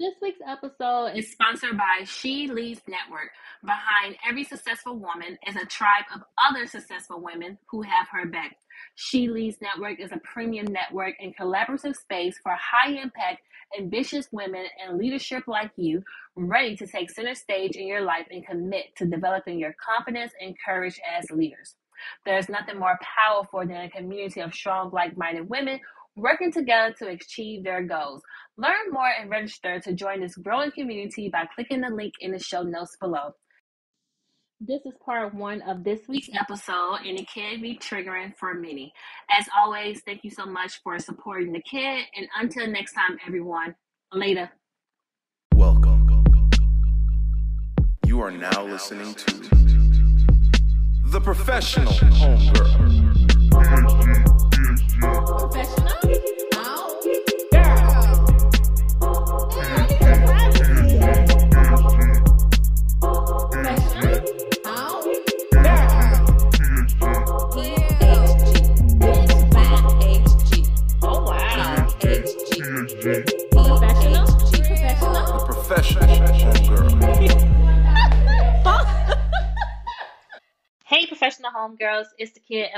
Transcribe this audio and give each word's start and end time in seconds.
This 0.00 0.14
week's 0.22 0.38
episode 0.46 1.16
is 1.16 1.32
sponsored 1.32 1.76
by 1.76 2.04
She 2.04 2.46
Leads 2.46 2.82
Network. 2.86 3.30
Behind 3.64 4.14
every 4.24 4.44
successful 4.44 4.96
woman 4.96 5.36
is 5.44 5.56
a 5.56 5.66
tribe 5.66 6.04
of 6.14 6.22
other 6.38 6.68
successful 6.68 7.20
women 7.20 7.58
who 7.68 7.82
have 7.82 8.06
her 8.12 8.24
back. 8.24 8.54
She 8.94 9.26
Leads 9.26 9.60
Network 9.60 9.98
is 9.98 10.12
a 10.12 10.20
premium 10.22 10.66
network 10.66 11.14
and 11.18 11.36
collaborative 11.36 11.96
space 11.96 12.38
for 12.40 12.52
high 12.52 12.92
impact, 12.92 13.40
ambitious 13.76 14.28
women 14.30 14.66
and 14.80 14.98
leadership 14.98 15.48
like 15.48 15.72
you, 15.74 16.04
ready 16.36 16.76
to 16.76 16.86
take 16.86 17.10
center 17.10 17.34
stage 17.34 17.74
in 17.74 17.88
your 17.88 18.02
life 18.02 18.28
and 18.30 18.46
commit 18.46 18.94
to 18.98 19.04
developing 19.04 19.58
your 19.58 19.74
confidence 19.84 20.30
and 20.40 20.54
courage 20.64 21.00
as 21.18 21.28
leaders. 21.32 21.74
There's 22.24 22.48
nothing 22.48 22.78
more 22.78 23.00
powerful 23.02 23.66
than 23.66 23.72
a 23.72 23.90
community 23.90 24.42
of 24.42 24.54
strong, 24.54 24.90
like 24.92 25.16
minded 25.16 25.48
women 25.48 25.80
working 26.18 26.52
together 26.52 26.94
to 26.98 27.08
achieve 27.08 27.64
their 27.64 27.82
goals. 27.82 28.22
Learn 28.56 28.90
more 28.90 29.10
and 29.20 29.30
register 29.30 29.80
to 29.80 29.92
join 29.92 30.20
this 30.20 30.36
growing 30.36 30.70
community 30.72 31.28
by 31.28 31.44
clicking 31.54 31.80
the 31.80 31.88
link 31.88 32.14
in 32.20 32.32
the 32.32 32.38
show 32.38 32.62
notes 32.62 32.96
below. 33.00 33.32
This 34.60 34.80
is 34.84 34.94
part 35.04 35.32
one 35.32 35.62
of 35.62 35.84
this 35.84 36.00
week's 36.08 36.28
episode, 36.34 36.96
and 37.06 37.20
it 37.20 37.28
can 37.32 37.62
be 37.62 37.78
triggering 37.78 38.36
for 38.36 38.54
many. 38.54 38.92
As 39.30 39.46
always, 39.56 40.02
thank 40.04 40.24
you 40.24 40.30
so 40.30 40.44
much 40.44 40.80
for 40.82 40.98
supporting 40.98 41.52
the 41.52 41.62
kid, 41.62 42.04
and 42.16 42.26
until 42.40 42.66
next 42.66 42.94
time, 42.94 43.16
everyone, 43.24 43.76
later. 44.12 44.50
Welcome. 45.54 46.08
You 48.04 48.20
are 48.20 48.32
now 48.32 48.64
listening 48.64 49.14
to 49.14 49.32
The 51.04 51.20
Professional 51.20 51.92
Homegirl. 51.92 54.37
Professional? 55.14 56.47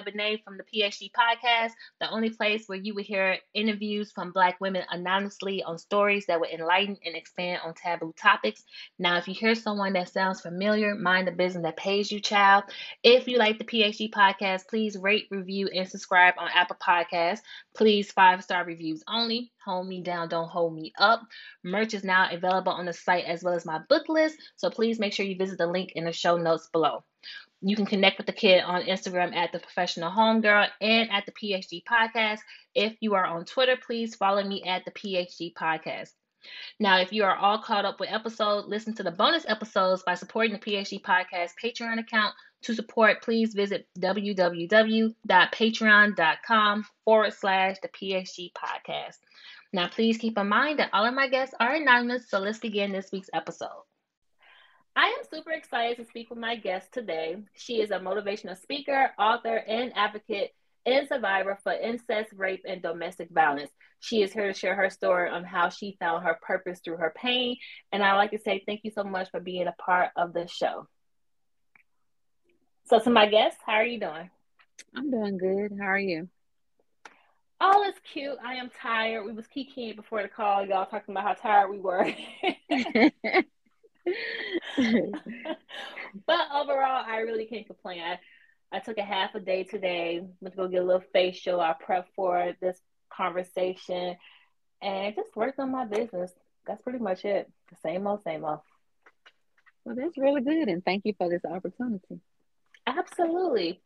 From 0.00 0.56
the 0.56 0.64
PHG 0.64 1.10
podcast, 1.12 1.72
the 2.00 2.10
only 2.10 2.30
place 2.30 2.64
where 2.66 2.78
you 2.78 2.94
will 2.94 3.04
hear 3.04 3.36
interviews 3.52 4.10
from 4.10 4.32
Black 4.32 4.58
women 4.58 4.82
anonymously 4.90 5.62
on 5.62 5.76
stories 5.76 6.24
that 6.26 6.40
will 6.40 6.48
enlighten 6.48 6.96
and 7.04 7.14
expand 7.14 7.60
on 7.62 7.74
taboo 7.74 8.14
topics. 8.18 8.64
Now, 8.98 9.18
if 9.18 9.28
you 9.28 9.34
hear 9.34 9.54
someone 9.54 9.92
that 9.92 10.08
sounds 10.08 10.40
familiar, 10.40 10.94
mind 10.94 11.28
the 11.28 11.32
business 11.32 11.64
that 11.64 11.76
pays 11.76 12.10
you, 12.10 12.18
child. 12.18 12.64
If 13.02 13.28
you 13.28 13.36
like 13.36 13.58
the 13.58 13.64
PHG 13.64 14.10
podcast, 14.10 14.68
please 14.68 14.96
rate, 14.96 15.26
review, 15.30 15.68
and 15.68 15.86
subscribe 15.86 16.34
on 16.38 16.48
Apple 16.54 16.76
Podcasts. 16.82 17.40
Please, 17.76 18.10
five 18.10 18.42
star 18.42 18.64
reviews 18.64 19.04
only. 19.06 19.52
Hold 19.66 19.86
me 19.86 20.02
down, 20.02 20.30
don't 20.30 20.48
hold 20.48 20.74
me 20.74 20.92
up. 20.98 21.20
Merch 21.62 21.92
is 21.92 22.04
now 22.04 22.28
available 22.32 22.72
on 22.72 22.86
the 22.86 22.94
site 22.94 23.26
as 23.26 23.42
well 23.44 23.52
as 23.52 23.66
my 23.66 23.80
book 23.90 24.08
list, 24.08 24.38
so 24.56 24.70
please 24.70 24.98
make 24.98 25.12
sure 25.12 25.26
you 25.26 25.36
visit 25.36 25.58
the 25.58 25.66
link 25.66 25.92
in 25.94 26.04
the 26.04 26.12
show 26.12 26.38
notes 26.38 26.68
below. 26.72 27.04
You 27.62 27.76
can 27.76 27.86
connect 27.86 28.16
with 28.16 28.26
the 28.26 28.32
kid 28.32 28.62
on 28.62 28.84
Instagram 28.84 29.34
at 29.34 29.52
the 29.52 29.58
professional 29.58 30.10
homegirl 30.10 30.68
and 30.80 31.10
at 31.10 31.26
the 31.26 31.32
PHG 31.32 31.84
podcast. 31.84 32.38
If 32.74 32.96
you 33.00 33.12
are 33.14 33.26
on 33.26 33.44
Twitter, 33.44 33.76
please 33.76 34.14
follow 34.14 34.42
me 34.42 34.62
at 34.64 34.86
the 34.86 34.92
PHG 34.92 35.52
podcast. 35.52 36.12
Now, 36.78 37.00
if 37.00 37.12
you 37.12 37.24
are 37.24 37.36
all 37.36 37.58
caught 37.58 37.84
up 37.84 38.00
with 38.00 38.08
episodes, 38.10 38.66
listen 38.66 38.94
to 38.94 39.02
the 39.02 39.10
bonus 39.10 39.44
episodes 39.46 40.02
by 40.04 40.14
supporting 40.14 40.52
the 40.52 40.58
PHG 40.58 41.02
podcast 41.02 41.50
Patreon 41.62 41.98
account. 41.98 42.34
To 42.62 42.74
support, 42.74 43.20
please 43.22 43.52
visit 43.52 43.86
www.patreon.com 43.98 46.86
forward 47.04 47.34
slash 47.34 47.76
the 47.82 47.88
PHG 47.88 48.52
podcast. 48.52 49.18
Now, 49.72 49.88
please 49.88 50.18
keep 50.18 50.36
in 50.38 50.48
mind 50.48 50.78
that 50.78 50.90
all 50.94 51.04
of 51.04 51.12
my 51.14 51.28
guests 51.28 51.54
are 51.60 51.74
anonymous, 51.74 52.30
so 52.30 52.38
let's 52.38 52.58
begin 52.58 52.92
this 52.92 53.12
week's 53.12 53.28
episode. 53.34 53.82
I 54.96 55.06
am 55.06 55.24
super 55.32 55.52
excited 55.52 55.96
to 55.98 56.04
speak 56.04 56.30
with 56.30 56.38
my 56.38 56.56
guest 56.56 56.92
today. 56.92 57.36
She 57.54 57.80
is 57.80 57.90
a 57.90 57.98
motivational 57.98 58.60
speaker, 58.60 59.10
author, 59.18 59.56
and 59.56 59.92
advocate 59.94 60.50
and 60.84 61.06
survivor 61.06 61.58
for 61.62 61.72
incest, 61.72 62.32
rape, 62.34 62.64
and 62.66 62.82
domestic 62.82 63.28
violence. 63.30 63.70
She 64.00 64.22
is 64.22 64.32
here 64.32 64.48
to 64.48 64.58
share 64.58 64.74
her 64.74 64.90
story 64.90 65.30
on 65.30 65.44
how 65.44 65.68
she 65.68 65.96
found 66.00 66.24
her 66.24 66.38
purpose 66.42 66.80
through 66.82 66.96
her 66.96 67.12
pain. 67.14 67.56
And 67.92 68.02
I'd 68.02 68.16
like 68.16 68.32
to 68.32 68.38
say 68.38 68.62
thank 68.66 68.80
you 68.82 68.90
so 68.90 69.04
much 69.04 69.30
for 69.30 69.40
being 69.40 69.68
a 69.68 69.74
part 69.80 70.10
of 70.16 70.32
the 70.32 70.48
show. 70.48 70.88
So, 72.86 72.98
to 72.98 73.10
my 73.10 73.26
guests, 73.26 73.60
how 73.64 73.74
are 73.74 73.84
you 73.84 74.00
doing? 74.00 74.30
I'm 74.96 75.10
doing 75.10 75.38
good. 75.38 75.78
How 75.78 75.86
are 75.86 75.98
you? 75.98 76.28
All 77.60 77.84
is 77.84 77.94
cute. 78.10 78.38
I 78.44 78.54
am 78.54 78.70
tired. 78.82 79.24
We 79.24 79.32
was 79.32 79.44
kikiing 79.46 79.94
before 79.94 80.22
the 80.22 80.28
call, 80.28 80.66
y'all 80.66 80.86
talking 80.86 81.14
about 81.14 81.24
how 81.24 81.34
tired 81.34 81.70
we 81.70 81.78
were. 81.78 82.10
but 86.26 86.40
overall, 86.54 87.04
I 87.06 87.18
really 87.24 87.46
can't 87.46 87.66
complain. 87.66 88.00
I, 88.00 88.18
I 88.72 88.78
took 88.80 88.98
a 88.98 89.02
half 89.02 89.34
a 89.34 89.40
day 89.40 89.64
today. 89.64 90.22
Went 90.40 90.54
to 90.54 90.56
go 90.56 90.68
get 90.68 90.82
a 90.82 90.84
little 90.84 91.04
facial. 91.12 91.60
I 91.60 91.74
prepped 91.74 92.08
for 92.14 92.52
this 92.60 92.78
conversation 93.10 94.16
and 94.82 95.14
just 95.14 95.34
worked 95.36 95.58
on 95.58 95.70
my 95.72 95.84
business. 95.84 96.32
That's 96.66 96.82
pretty 96.82 96.98
much 96.98 97.24
it. 97.24 97.50
Same 97.82 98.06
old, 98.06 98.22
same 98.22 98.44
old. 98.44 98.60
Well, 99.84 99.94
that's 99.94 100.18
really 100.18 100.42
good, 100.42 100.68
and 100.68 100.84
thank 100.84 101.02
you 101.04 101.14
for 101.16 101.28
this 101.28 101.44
opportunity. 101.44 102.20
Absolutely. 102.86 103.80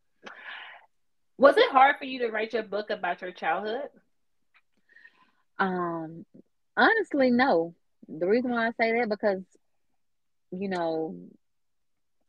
Was 1.37 1.56
it 1.56 1.70
hard 1.70 1.96
for 1.99 2.05
you 2.05 2.20
to 2.20 2.31
write 2.31 2.52
your 2.52 2.62
book 2.62 2.90
about 2.90 3.20
your 3.20 3.32
childhood? 3.32 3.88
Um, 5.58 6.25
honestly, 6.76 7.31
no. 7.31 7.75
The 8.08 8.26
reason 8.26 8.50
why 8.50 8.69
I 8.69 8.70
say 8.81 8.93
that 8.93 9.08
because, 9.08 9.43
you 10.61 10.69
know, 10.69 11.17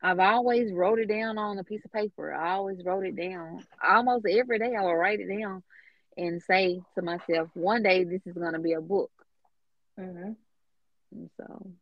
I've 0.02 0.20
always 0.20 0.72
wrote 0.72 0.98
it 0.98 1.08
down 1.08 1.38
on 1.38 1.58
a 1.58 1.64
piece 1.64 1.84
of 1.84 1.92
paper. 1.92 2.32
I 2.32 2.52
always 2.52 2.84
wrote 2.84 3.06
it 3.06 3.16
down. 3.16 3.64
Almost 3.82 4.26
every 4.26 4.58
day, 4.58 4.74
I 4.76 4.82
will 4.82 4.94
write 4.94 5.20
it 5.20 5.28
down 5.28 5.62
and 6.16 6.42
say 6.42 6.80
to 6.94 7.02
myself, 7.02 7.50
"One 7.54 7.82
day, 7.82 8.04
this 8.04 8.26
is 8.26 8.34
going 8.34 8.52
to 8.52 8.58
be 8.58 8.72
a 8.72 8.80
book." 8.80 9.10
Mm-hmm. 9.98 10.32
And 11.12 11.30
so 11.36 11.72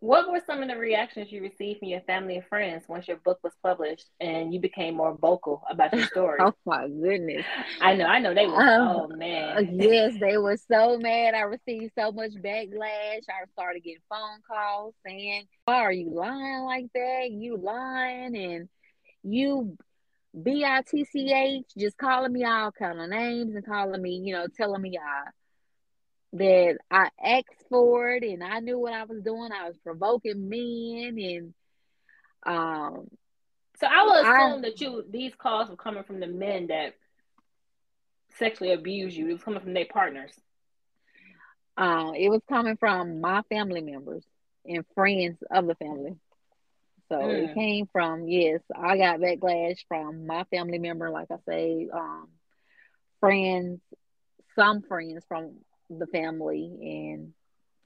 What 0.00 0.30
were 0.30 0.40
some 0.46 0.62
of 0.62 0.68
the 0.68 0.76
reactions 0.76 1.30
you 1.30 1.42
received 1.42 1.80
from 1.80 1.88
your 1.88 2.00
family 2.02 2.36
and 2.36 2.44
friends 2.46 2.84
once 2.88 3.06
your 3.06 3.18
book 3.18 3.38
was 3.42 3.52
published 3.62 4.06
and 4.18 4.52
you 4.52 4.58
became 4.58 4.94
more 4.96 5.14
vocal 5.16 5.62
about 5.70 5.94
your 5.94 6.06
story? 6.06 6.38
oh 6.40 6.54
my 6.64 6.88
goodness. 6.88 7.44
I 7.80 7.94
know, 7.94 8.06
I 8.06 8.18
know 8.18 8.34
they 8.34 8.46
were. 8.46 8.62
Um, 8.62 8.88
oh 8.88 9.04
Uh, 9.04 9.16
man, 9.16 9.68
yes, 9.72 10.14
they 10.18 10.38
were 10.38 10.56
so 10.56 10.98
mad. 10.98 11.34
I 11.34 11.42
received 11.42 11.92
so 11.98 12.12
much 12.12 12.32
backlash. 12.32 13.24
I 13.28 13.44
started 13.52 13.82
getting 13.84 14.00
phone 14.08 14.40
calls 14.48 14.94
saying, 15.06 15.44
Why 15.66 15.76
are 15.82 15.92
you 15.92 16.10
lying 16.10 16.64
like 16.64 16.86
that? 16.94 17.30
You 17.30 17.58
lying 17.58 18.36
and 18.36 18.68
you 19.22 19.76
B 20.42 20.64
I 20.64 20.82
T 20.88 21.04
C 21.04 21.32
H 21.32 21.66
just 21.76 21.98
calling 21.98 22.32
me 22.32 22.44
all 22.44 22.72
kind 22.72 23.00
of 23.00 23.10
names 23.10 23.54
and 23.54 23.66
calling 23.66 24.00
me, 24.00 24.20
you 24.24 24.32
know, 24.32 24.46
telling 24.56 24.80
me 24.80 24.96
I 24.98 25.28
that 26.32 26.78
I 26.90 27.08
asked 27.22 27.64
for 27.68 28.10
it 28.10 28.22
and 28.24 28.42
I 28.42 28.60
knew 28.60 28.78
what 28.78 28.92
I 28.92 29.04
was 29.04 29.22
doing. 29.22 29.50
I 29.52 29.68
was 29.68 29.76
provoking 29.78 30.48
men 30.48 31.18
and 31.18 31.54
um 32.46 33.08
so 33.76 33.86
I 33.86 34.02
will 34.04 34.22
I- 34.22 34.22
assume 34.22 34.62
that 34.62 34.80
you 34.80 35.04
these 35.10 35.34
calls 35.34 35.68
were 35.70 35.76
coming 35.76 36.04
from 36.04 36.20
the 36.20 36.26
men 36.26 36.68
that 36.68 36.94
sexually 38.30 38.72
abused 38.72 39.16
you. 39.16 39.28
It 39.28 39.32
was 39.32 39.42
coming 39.42 39.60
from 39.60 39.74
their 39.74 39.86
partners. 39.86 40.32
Uh, 41.76 42.12
it 42.16 42.28
was 42.28 42.42
coming 42.48 42.76
from 42.76 43.20
my 43.20 43.42
family 43.48 43.80
members 43.80 44.24
and 44.66 44.84
friends 44.94 45.38
of 45.50 45.66
the 45.66 45.74
family. 45.76 46.16
So 47.08 47.30
Mm. 47.30 47.44
it 47.44 47.52
came 47.52 47.86
from 47.92 48.28
yes, 48.28 48.60
I 48.74 48.96
got 48.96 49.20
backlash 49.20 49.78
from 49.88 50.26
my 50.26 50.44
family 50.44 50.78
member, 50.78 51.10
like 51.10 51.28
I 51.30 51.36
say, 51.46 51.88
um, 51.92 52.28
friends, 53.20 53.80
some 54.54 54.82
friends 54.82 55.24
from 55.28 55.56
the 55.90 56.06
family, 56.06 56.76
and 56.80 57.32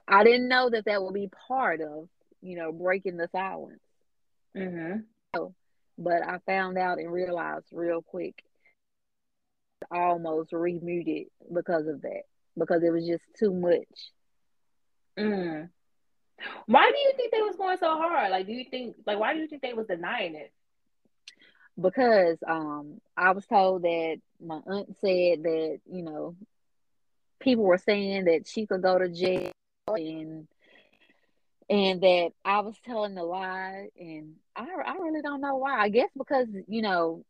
I 0.07 0.23
didn't 0.23 0.47
know 0.47 0.69
that 0.69 0.85
that 0.85 1.01
would 1.01 1.13
be 1.13 1.29
part 1.47 1.81
of 1.81 2.07
you 2.41 2.55
know 2.55 2.71
breaking 2.71 3.17
the 3.17 3.27
silence. 3.31 3.81
Mm-hmm. 4.55 4.99
But 5.97 6.27
I 6.27 6.39
found 6.45 6.77
out 6.77 6.99
and 6.99 7.11
realized 7.11 7.67
real 7.71 8.01
quick, 8.01 8.43
almost 9.91 10.51
remuted 10.51 11.27
because 11.53 11.87
of 11.87 12.01
that 12.01 12.23
because 12.57 12.83
it 12.83 12.91
was 12.91 13.07
just 13.07 13.23
too 13.37 13.53
much. 13.53 14.11
Mm. 15.17 15.69
Why 16.65 16.91
do 16.91 16.97
you 16.97 17.13
think 17.15 17.31
they 17.31 17.41
was 17.41 17.55
going 17.55 17.77
so 17.77 17.95
hard? 17.97 18.29
Like, 18.31 18.45
do 18.45 18.53
you 18.53 18.65
think 18.69 18.95
like 19.05 19.19
why 19.19 19.33
do 19.33 19.39
you 19.39 19.47
think 19.47 19.61
they 19.61 19.73
was 19.73 19.87
denying 19.87 20.35
it? 20.35 20.51
because 21.79 22.37
um 22.47 23.01
I 23.17 23.31
was 23.31 23.45
told 23.45 23.83
that 23.83 24.17
my 24.45 24.59
aunt 24.65 24.95
said 25.01 25.43
that 25.43 25.79
you 25.91 26.03
know 26.03 26.35
people 27.39 27.63
were 27.63 27.77
saying 27.77 28.25
that 28.25 28.47
she 28.47 28.65
could 28.65 28.81
go 28.81 28.97
to 28.97 29.09
jail 29.09 29.51
and 29.87 30.47
and 31.69 32.01
that 32.01 32.31
I 32.43 32.59
was 32.61 32.75
telling 32.85 33.17
a 33.17 33.23
lie 33.23 33.87
and 33.99 34.35
I 34.55 34.65
I 34.85 34.93
really 34.97 35.21
don't 35.21 35.41
know 35.41 35.55
why. 35.57 35.79
I 35.79 35.89
guess 35.89 36.09
because 36.17 36.47
you 36.67 36.81
know 36.81 37.23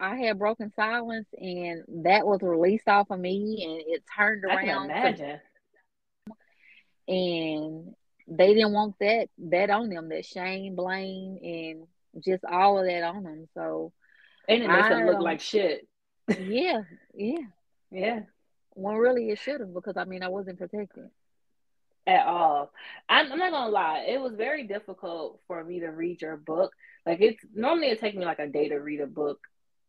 I 0.00 0.16
had 0.16 0.38
broken 0.38 0.72
silence 0.76 1.26
and 1.36 1.82
that 2.04 2.26
was 2.26 2.40
released 2.42 2.86
off 2.88 3.10
of 3.10 3.18
me 3.18 3.64
and 3.64 3.94
it 3.94 4.04
turned 4.16 4.44
around. 4.44 4.58
I 4.58 4.64
can 4.64 4.78
to- 4.78 4.84
imagine. 4.84 5.40
and 7.08 7.94
they 8.28 8.52
didn't 8.54 8.72
want 8.72 8.94
that 9.00 9.28
that 9.38 9.70
on 9.70 9.88
them 9.88 10.10
that 10.10 10.24
shame 10.24 10.76
blame 10.76 11.38
and 11.42 11.86
just 12.22 12.44
all 12.44 12.78
of 12.78 12.86
that 12.86 13.02
on 13.02 13.22
them 13.24 13.48
so 13.54 13.92
And 14.48 14.62
it 14.62 14.68
makes 14.68 14.88
them 14.88 15.06
look 15.06 15.16
um, 15.16 15.22
like 15.22 15.40
shit. 15.40 15.86
yeah 16.28 16.82
yeah 17.14 17.38
Yeah. 17.90 18.20
Well, 18.78 18.94
really, 18.94 19.28
it 19.30 19.40
should 19.40 19.58
have 19.60 19.74
because 19.74 19.96
I 19.96 20.04
mean 20.04 20.22
I 20.22 20.28
wasn't 20.28 20.58
protected. 20.58 21.10
At 22.06 22.26
all. 22.26 22.70
I'm, 23.08 23.32
I'm 23.32 23.38
not 23.38 23.50
gonna 23.50 23.70
lie, 23.72 24.06
it 24.08 24.20
was 24.20 24.34
very 24.36 24.68
difficult 24.68 25.40
for 25.48 25.64
me 25.64 25.80
to 25.80 25.88
read 25.88 26.22
your 26.22 26.36
book. 26.36 26.72
Like 27.04 27.20
it's 27.20 27.44
normally 27.52 27.88
it 27.88 27.98
takes 27.98 28.16
me 28.16 28.24
like 28.24 28.38
a 28.38 28.46
day 28.46 28.68
to 28.68 28.76
read 28.76 29.00
a 29.00 29.06
book, 29.08 29.40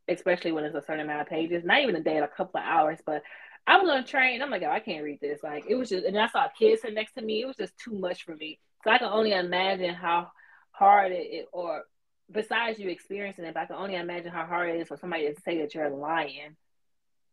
especially 0.07 0.53
when 0.53 0.63
it's 0.63 0.75
a 0.75 0.81
certain 0.81 1.01
amount 1.01 1.21
of 1.21 1.27
pages. 1.27 1.63
Not 1.63 1.83
even 1.83 1.97
a 1.97 2.01
day, 2.01 2.17
a 2.17 2.27
couple 2.27 2.59
of 2.59 2.65
hours, 2.65 2.97
but 3.05 3.21
I 3.67 3.77
was 3.77 3.87
on 3.91 3.99
a 3.99 4.03
train. 4.03 4.41
I'm 4.41 4.49
like, 4.49 4.63
oh, 4.63 4.71
I 4.71 4.79
can't 4.79 5.03
read 5.03 5.19
this. 5.21 5.43
Like 5.43 5.65
it 5.69 5.75
was 5.75 5.89
just, 5.89 6.03
and 6.03 6.17
I 6.17 6.27
saw 6.27 6.45
a 6.45 6.51
kid 6.57 6.79
sitting 6.79 6.95
next 6.95 7.13
to 7.13 7.21
me. 7.21 7.43
It 7.43 7.45
was 7.45 7.57
just 7.57 7.77
too 7.77 7.93
much 7.93 8.23
for 8.23 8.35
me. 8.35 8.57
So 8.83 8.89
I 8.89 8.97
can 8.97 9.09
only 9.09 9.33
imagine 9.33 9.93
how 9.93 10.31
hard 10.71 11.11
it, 11.11 11.27
it 11.29 11.45
or 11.53 11.83
besides 12.31 12.79
you 12.79 12.89
experiencing 12.89 13.45
it, 13.45 13.55
I 13.55 13.67
can 13.67 13.75
only 13.75 13.97
imagine 13.97 14.31
how 14.31 14.47
hard 14.47 14.71
it 14.71 14.81
is 14.81 14.87
for 14.87 14.97
somebody 14.97 15.31
to 15.31 15.39
say 15.41 15.59
that 15.59 15.75
you're 15.75 15.91
lying 15.91 16.55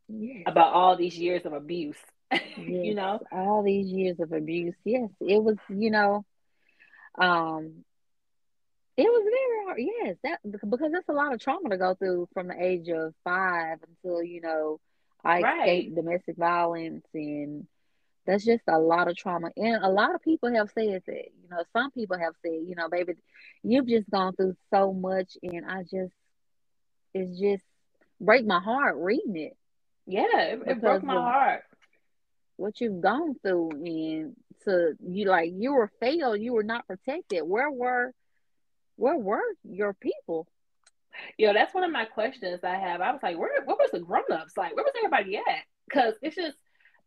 Yes. 0.09 0.43
about 0.47 0.73
all 0.73 0.97
these 0.97 1.17
years 1.17 1.45
of 1.45 1.53
abuse. 1.53 1.97
you 2.57 2.95
know? 2.95 3.21
all 3.33 3.63
these 3.63 3.87
years 3.87 4.19
of 4.21 4.33
abuse. 4.33 4.75
Yes, 4.85 5.11
it 5.21 5.43
was. 5.43 5.57
You 5.69 5.91
know, 5.91 6.25
um, 7.19 7.85
it 8.97 9.05
was 9.05 9.23
very 9.25 9.65
hard. 9.65 9.79
Yes, 10.05 10.17
that 10.25 10.41
because 10.51 10.91
that's 10.93 11.09
a 11.09 11.13
lot 11.13 11.33
of 11.33 11.41
trauma 11.41 11.69
to 11.71 11.77
go 11.77 11.95
through 11.95 12.29
from 12.33 12.49
the 12.49 12.63
age 12.63 12.89
of 12.89 13.15
five 13.25 13.79
until 13.89 14.23
you 14.23 14.41
know 14.41 14.81
I 15.25 15.41
Right. 15.41 15.61
escaped 15.61 15.95
domestic 15.97 16.37
violence 16.37 17.05
and. 17.15 17.67
That's 18.27 18.45
just 18.45 18.65
a 18.67 18.77
lot 18.77 19.07
of 19.07 19.17
trauma. 19.17 19.51
And 19.57 19.85
a 19.85 19.89
lot 19.89 20.13
of 20.13 20.21
people 20.21 20.53
have 20.53 20.69
said 20.75 21.01
that. 21.07 21.15
You 21.43 21.49
know, 21.49 21.63
some 21.73 21.93
people 21.93 22.19
have 22.19 22.35
said, 22.43 22.55
you 22.67 22.75
know, 22.75 22.89
baby, 22.89 23.13
you've 23.63 23.87
just 23.87 24.11
gone 24.11 24.35
through 24.35 24.57
so 24.75 24.93
much 24.93 25.37
and 25.45 25.65
I 25.65 25.83
just 25.83 26.13
it's 27.15 27.39
just 27.39 27.63
break 28.21 28.45
my 28.45 28.59
heart 28.61 28.97
reading 28.99 29.37
it. 29.37 29.57
Yeah, 30.07 30.41
it, 30.41 30.63
it 30.67 30.81
broke 30.81 31.03
my 31.03 31.15
heart. 31.15 31.63
what 32.57 32.81
you've 32.81 33.01
gone 33.01 33.35
through 33.43 33.71
and 33.73 34.37
to 34.65 34.95
you 35.01 35.27
like 35.27 35.51
you 35.55 35.75
were 35.75 35.91
failed 36.01 36.41
you 36.41 36.53
were 36.55 36.63
not 36.63 36.87
protected 36.87 37.43
where 37.43 37.71
were 37.71 38.13
where 38.97 39.17
were 39.17 39.43
your 39.65 39.93
people 39.93 40.49
Yo, 41.39 41.53
that's 41.53 41.75
one 41.75 41.85
of 41.85 41.91
my 41.91 42.05
questions 42.05 42.61
I 42.63 42.77
have. 42.77 43.01
I 43.01 43.13
was 43.13 43.23
like, 43.23 43.39
where, 43.39 43.63
where 43.65 43.77
was 43.77 43.91
the 43.93 44.01
grown-ups? 44.01 44.57
Like, 44.57 44.77
where 44.77 44.85
was 44.85 44.93
everybody 44.99 45.37
at? 45.37 45.65
Because 45.89 46.15
it's 46.23 46.37
just, 46.37 46.59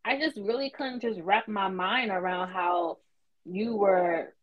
I 0.04 0.19
just 0.19 0.38
really 0.38 0.69
couldn't 0.72 1.02
just 1.02 1.19
wrap 1.22 1.48
my 1.48 1.68
mind 1.69 2.12
around 2.12 2.50
how 2.50 2.98
you 3.45 3.75
were 3.75 4.34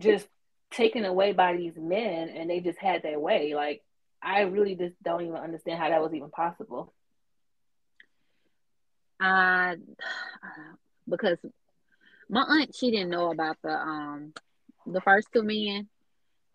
just 0.00 0.26
taken 0.70 1.04
away 1.04 1.32
by 1.32 1.56
these 1.56 1.76
men 1.76 2.28
and 2.28 2.50
they 2.50 2.60
just 2.60 2.78
had 2.78 3.02
their 3.02 3.18
way. 3.18 3.54
Like, 3.54 3.82
I 4.22 4.42
really 4.42 4.74
just 4.74 5.02
don't 5.02 5.22
even 5.22 5.36
understand 5.36 5.78
how 5.78 5.88
that 5.88 6.02
was 6.02 6.14
even 6.14 6.30
possible. 6.30 6.93
I 9.24 9.76
because 11.08 11.38
my 12.28 12.42
aunt 12.42 12.74
she 12.74 12.90
didn't 12.90 13.10
know 13.10 13.30
about 13.30 13.56
the 13.62 13.70
um 13.70 14.32
the 14.86 15.00
first 15.00 15.28
two 15.32 15.42
men 15.42 15.88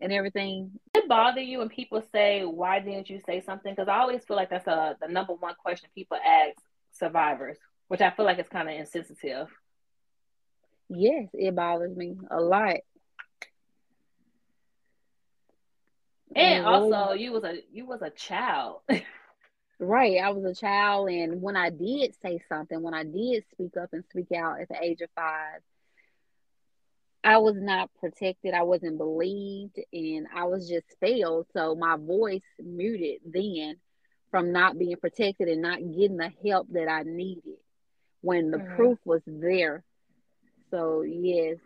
and 0.00 0.12
everything 0.12 0.70
Does 0.94 1.04
it 1.04 1.08
bother 1.08 1.40
you 1.42 1.58
when 1.58 1.68
people 1.68 2.02
say, 2.12 2.42
why 2.44 2.80
didn't 2.80 3.10
you 3.10 3.20
say 3.26 3.42
something? 3.42 3.72
Because 3.74 3.88
I 3.88 3.98
always 3.98 4.24
feel 4.24 4.36
like 4.36 4.48
that's 4.48 4.66
a, 4.66 4.96
the 5.00 5.08
number 5.08 5.34
one 5.34 5.54
question 5.62 5.90
people 5.94 6.16
ask 6.16 6.56
survivors, 6.92 7.58
which 7.88 8.00
I 8.00 8.10
feel 8.10 8.24
like 8.24 8.38
it's 8.38 8.48
kind 8.48 8.68
of 8.68 8.74
insensitive. 8.74 9.48
yes 10.88 11.28
it 11.34 11.54
bothers 11.54 11.96
me 11.96 12.16
a 12.30 12.40
lot 12.40 12.76
And 16.34 16.64
also, 16.64 17.12
you 17.12 17.32
was 17.32 17.44
a 17.44 17.58
you 17.72 17.86
was 17.86 18.02
a 18.02 18.10
child. 18.10 18.82
Right. 19.82 20.18
I 20.18 20.28
was 20.30 20.44
a 20.44 20.54
child, 20.54 21.08
and 21.08 21.40
when 21.40 21.56
I 21.56 21.70
did 21.70 22.14
say 22.20 22.42
something, 22.50 22.82
when 22.82 22.92
I 22.92 23.02
did 23.02 23.44
speak 23.50 23.78
up 23.78 23.88
and 23.92 24.04
speak 24.10 24.30
out 24.30 24.60
at 24.60 24.68
the 24.68 24.82
age 24.82 25.00
of 25.00 25.08
five, 25.16 25.62
I 27.24 27.38
was 27.38 27.56
not 27.56 27.90
protected. 27.98 28.52
I 28.52 28.62
wasn't 28.62 28.98
believed, 28.98 29.80
and 29.90 30.26
I 30.34 30.44
was 30.44 30.68
just 30.68 30.86
failed. 31.00 31.46
So 31.54 31.74
my 31.74 31.96
voice 31.96 32.42
muted 32.58 33.22
then 33.24 33.80
from 34.30 34.52
not 34.52 34.78
being 34.78 34.96
protected 34.96 35.48
and 35.48 35.62
not 35.62 35.78
getting 35.78 36.18
the 36.18 36.30
help 36.44 36.68
that 36.72 36.88
I 36.88 37.02
needed 37.02 37.58
when 38.20 38.50
the 38.50 38.58
Mhm. 38.58 38.76
proof 38.76 38.98
was 39.06 39.22
there. 39.26 39.82
So, 40.70 41.02
yes. 41.02 41.58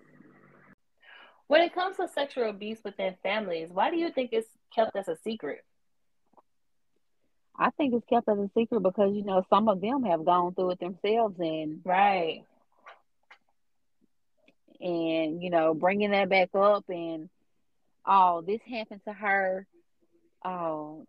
when 1.49 1.63
it 1.63 1.75
comes 1.75 1.97
to 1.97 2.09
sexual 2.09 2.49
abuse 2.49 2.83
within 2.85 3.17
families, 3.23 3.69
why 3.71 3.91
do 3.91 3.97
you 3.97 4.11
think 4.11 4.33
it's 4.33 4.49
kept 4.75 4.97
as 4.97 5.09
a 5.09 5.17
secret? 5.17 5.65
I 7.57 7.71
think 7.71 7.95
it's 7.95 8.05
kept 8.07 8.29
as 8.29 8.39
a 8.39 8.51
secret 8.57 8.81
because, 8.83 9.15
you 9.15 9.25
know, 9.25 9.45
some 9.49 9.69
of 9.69 9.81
them 9.81 10.03
have 10.05 10.25
gone 10.25 10.55
through 10.55 10.73
it 10.73 10.81
themselves 10.81 11.39
and 11.39 11.81
Right. 11.85 12.45
and 14.81 15.43
you 15.43 15.51
know 15.51 15.73
bringing 15.75 16.11
that 16.11 16.29
back 16.29 16.51
up 16.55 16.85
and 16.89 17.29
oh 18.07 18.43
this 18.43 18.61
happened 18.69 19.01
to 19.07 19.13
her. 19.13 19.67
Oh 20.45 21.07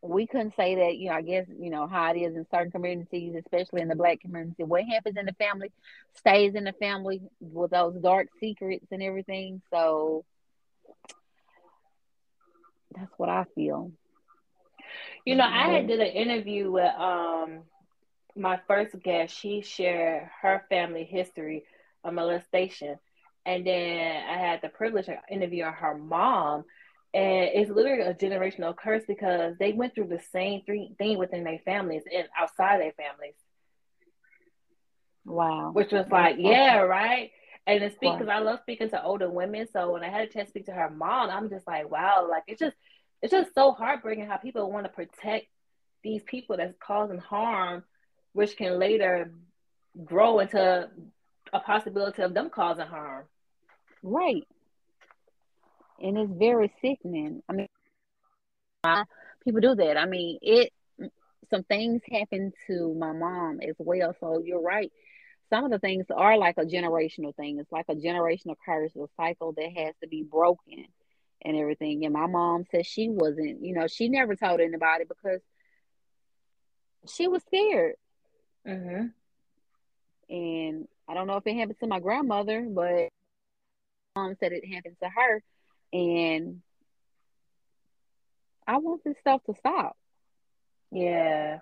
we 0.00 0.26
couldn't 0.26 0.54
say 0.56 0.76
that 0.76 0.96
you 0.96 1.08
know 1.10 1.16
i 1.16 1.22
guess 1.22 1.46
you 1.58 1.70
know 1.70 1.86
how 1.88 2.12
it 2.12 2.18
is 2.18 2.36
in 2.36 2.46
certain 2.54 2.70
communities 2.70 3.34
especially 3.38 3.82
in 3.82 3.88
the 3.88 3.96
black 3.96 4.20
community. 4.20 4.62
What 4.62 4.84
happens 4.84 5.16
in 5.16 5.26
the 5.26 5.32
family 5.32 5.72
stays 6.14 6.54
in 6.54 6.64
the 6.64 6.72
family 6.74 7.20
with 7.40 7.72
those 7.72 7.94
dark 7.96 8.28
secrets 8.40 8.86
and 8.92 9.02
everything. 9.02 9.60
So 9.72 10.24
that's 12.96 13.12
what 13.18 13.28
i 13.28 13.44
feel 13.54 13.90
You 15.24 15.36
know, 15.36 15.44
I 15.44 15.68
had 15.70 15.86
did 15.86 16.00
an 16.00 16.08
interview 16.08 16.70
with 16.70 16.94
um 16.94 17.60
my 18.36 18.60
first 18.66 18.94
guest, 19.02 19.36
she 19.36 19.60
shared 19.62 20.28
her 20.42 20.64
family 20.68 21.04
history 21.04 21.64
of 22.04 22.14
molestation. 22.14 22.98
And 23.44 23.66
then 23.66 24.24
I 24.28 24.38
had 24.38 24.60
the 24.62 24.68
privilege 24.68 25.08
of 25.08 25.16
interviewing 25.30 25.72
her 25.72 25.96
mom. 25.96 26.64
And 27.14 27.50
it's 27.54 27.70
literally 27.70 28.02
a 28.02 28.14
generational 28.14 28.76
curse 28.76 29.02
because 29.08 29.56
they 29.58 29.72
went 29.72 29.94
through 29.94 30.08
the 30.08 30.20
same 30.32 30.62
three, 30.66 30.94
thing 30.98 31.18
within 31.18 31.44
their 31.44 31.58
families 31.64 32.02
and 32.14 32.28
outside 32.38 32.80
their 32.80 32.92
families. 32.92 33.34
Wow. 35.24 35.70
Which 35.72 35.90
was 35.92 36.06
like, 36.10 36.36
yeah, 36.38 36.78
right. 36.80 37.30
And 37.66 37.92
speak 37.92 38.12
because 38.18 38.28
I 38.28 38.38
love 38.38 38.60
speaking 38.60 38.88
to 38.90 39.02
older 39.02 39.28
women. 39.28 39.66
So 39.72 39.92
when 39.92 40.02
I 40.02 40.08
had 40.08 40.22
a 40.22 40.26
chance 40.26 40.48
to 40.48 40.50
speak 40.50 40.66
to 40.66 40.72
her 40.72 40.90
mom, 40.90 41.30
I'm 41.30 41.50
just 41.50 41.66
like, 41.66 41.90
wow, 41.90 42.26
like 42.28 42.44
it's 42.46 42.60
just 42.60 42.76
it's 43.22 43.32
just 43.32 43.54
so 43.54 43.72
heartbreaking 43.72 44.26
how 44.26 44.36
people 44.36 44.70
want 44.70 44.84
to 44.84 44.90
protect 44.90 45.46
these 46.02 46.22
people 46.24 46.56
that's 46.56 46.74
causing 46.78 47.18
harm, 47.18 47.84
which 48.32 48.56
can 48.56 48.78
later 48.78 49.32
grow 50.04 50.38
into 50.38 50.88
a 51.52 51.60
possibility 51.60 52.22
of 52.22 52.34
them 52.34 52.50
causing 52.50 52.86
harm. 52.86 53.24
Right. 54.02 54.46
And 56.00 56.16
it's 56.16 56.32
very 56.32 56.72
sickening. 56.80 57.42
I 57.48 57.52
mean, 57.52 57.68
people 59.44 59.60
do 59.60 59.74
that. 59.74 59.96
I 59.96 60.06
mean, 60.06 60.38
it 60.40 60.72
some 61.50 61.64
things 61.64 62.02
happen 62.10 62.52
to 62.66 62.94
my 62.94 63.12
mom 63.12 63.60
as 63.60 63.74
well. 63.78 64.14
So 64.20 64.42
you're 64.44 64.60
right. 64.60 64.92
Some 65.50 65.64
of 65.64 65.70
the 65.70 65.78
things 65.78 66.04
are 66.14 66.36
like 66.36 66.58
a 66.58 66.66
generational 66.66 67.34
thing. 67.34 67.58
It's 67.58 67.72
like 67.72 67.86
a 67.88 67.94
generational 67.94 68.54
curse, 68.64 68.92
a 68.96 69.06
cycle 69.16 69.52
that 69.52 69.70
has 69.76 69.94
to 70.02 70.08
be 70.08 70.22
broken 70.22 70.84
and 71.42 71.56
everything. 71.56 72.04
And 72.04 72.12
my 72.12 72.26
mom 72.26 72.64
said 72.70 72.86
she 72.86 73.08
wasn't, 73.08 73.64
you 73.64 73.74
know, 73.74 73.86
she 73.86 74.08
never 74.08 74.36
told 74.36 74.60
anybody 74.60 75.04
because 75.04 75.40
she 77.08 77.28
was 77.28 77.42
scared. 77.42 77.94
Mm-hmm. 78.66 79.06
And 80.30 80.88
I 81.08 81.14
don't 81.14 81.26
know 81.26 81.36
if 81.36 81.46
it 81.46 81.56
happened 81.56 81.78
to 81.80 81.86
my 81.86 82.00
grandmother, 82.00 82.66
but 82.68 83.08
mom 84.16 84.36
said 84.38 84.52
it 84.52 84.66
happened 84.66 84.96
to 85.02 85.08
her. 85.08 85.42
And 85.92 86.60
I 88.66 88.76
want 88.78 89.02
this 89.04 89.18
stuff 89.18 89.42
to 89.44 89.54
stop. 89.54 89.96
Yeah. 90.90 91.60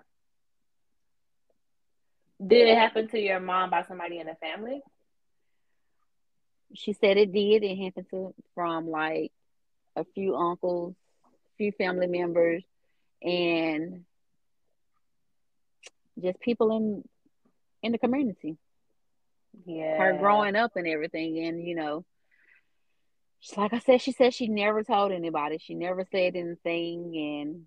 Did 2.45 2.67
it 2.67 2.77
happen 2.77 3.07
to 3.09 3.19
your 3.19 3.39
mom 3.39 3.69
by 3.69 3.83
somebody 3.83 4.19
in 4.19 4.27
the 4.27 4.35
family? 4.35 4.81
She 6.73 6.93
said 6.93 7.17
it 7.17 7.31
did. 7.31 7.63
It 7.63 7.77
happened 7.77 8.07
to 8.11 8.33
from 8.53 8.89
like 8.89 9.31
a 9.97 10.05
few 10.13 10.35
uncles, 10.35 10.95
a 11.25 11.57
few 11.57 11.71
family 11.73 12.07
members, 12.07 12.63
and 13.21 14.05
just 16.21 16.39
people 16.39 16.75
in 16.75 17.03
in 17.83 17.91
the 17.91 17.97
community. 17.97 18.57
Yeah. 19.65 19.97
Her 19.97 20.17
growing 20.19 20.55
up 20.55 20.75
and 20.75 20.87
everything. 20.87 21.39
And, 21.39 21.65
you 21.65 21.75
know, 21.75 22.05
like 23.55 23.73
I 23.73 23.79
said, 23.79 24.01
she 24.01 24.11
said 24.11 24.33
she 24.33 24.47
never 24.47 24.83
told 24.83 25.11
anybody. 25.11 25.57
She 25.57 25.73
never 25.73 26.05
said 26.11 26.35
anything. 26.35 27.15
And 27.17 27.63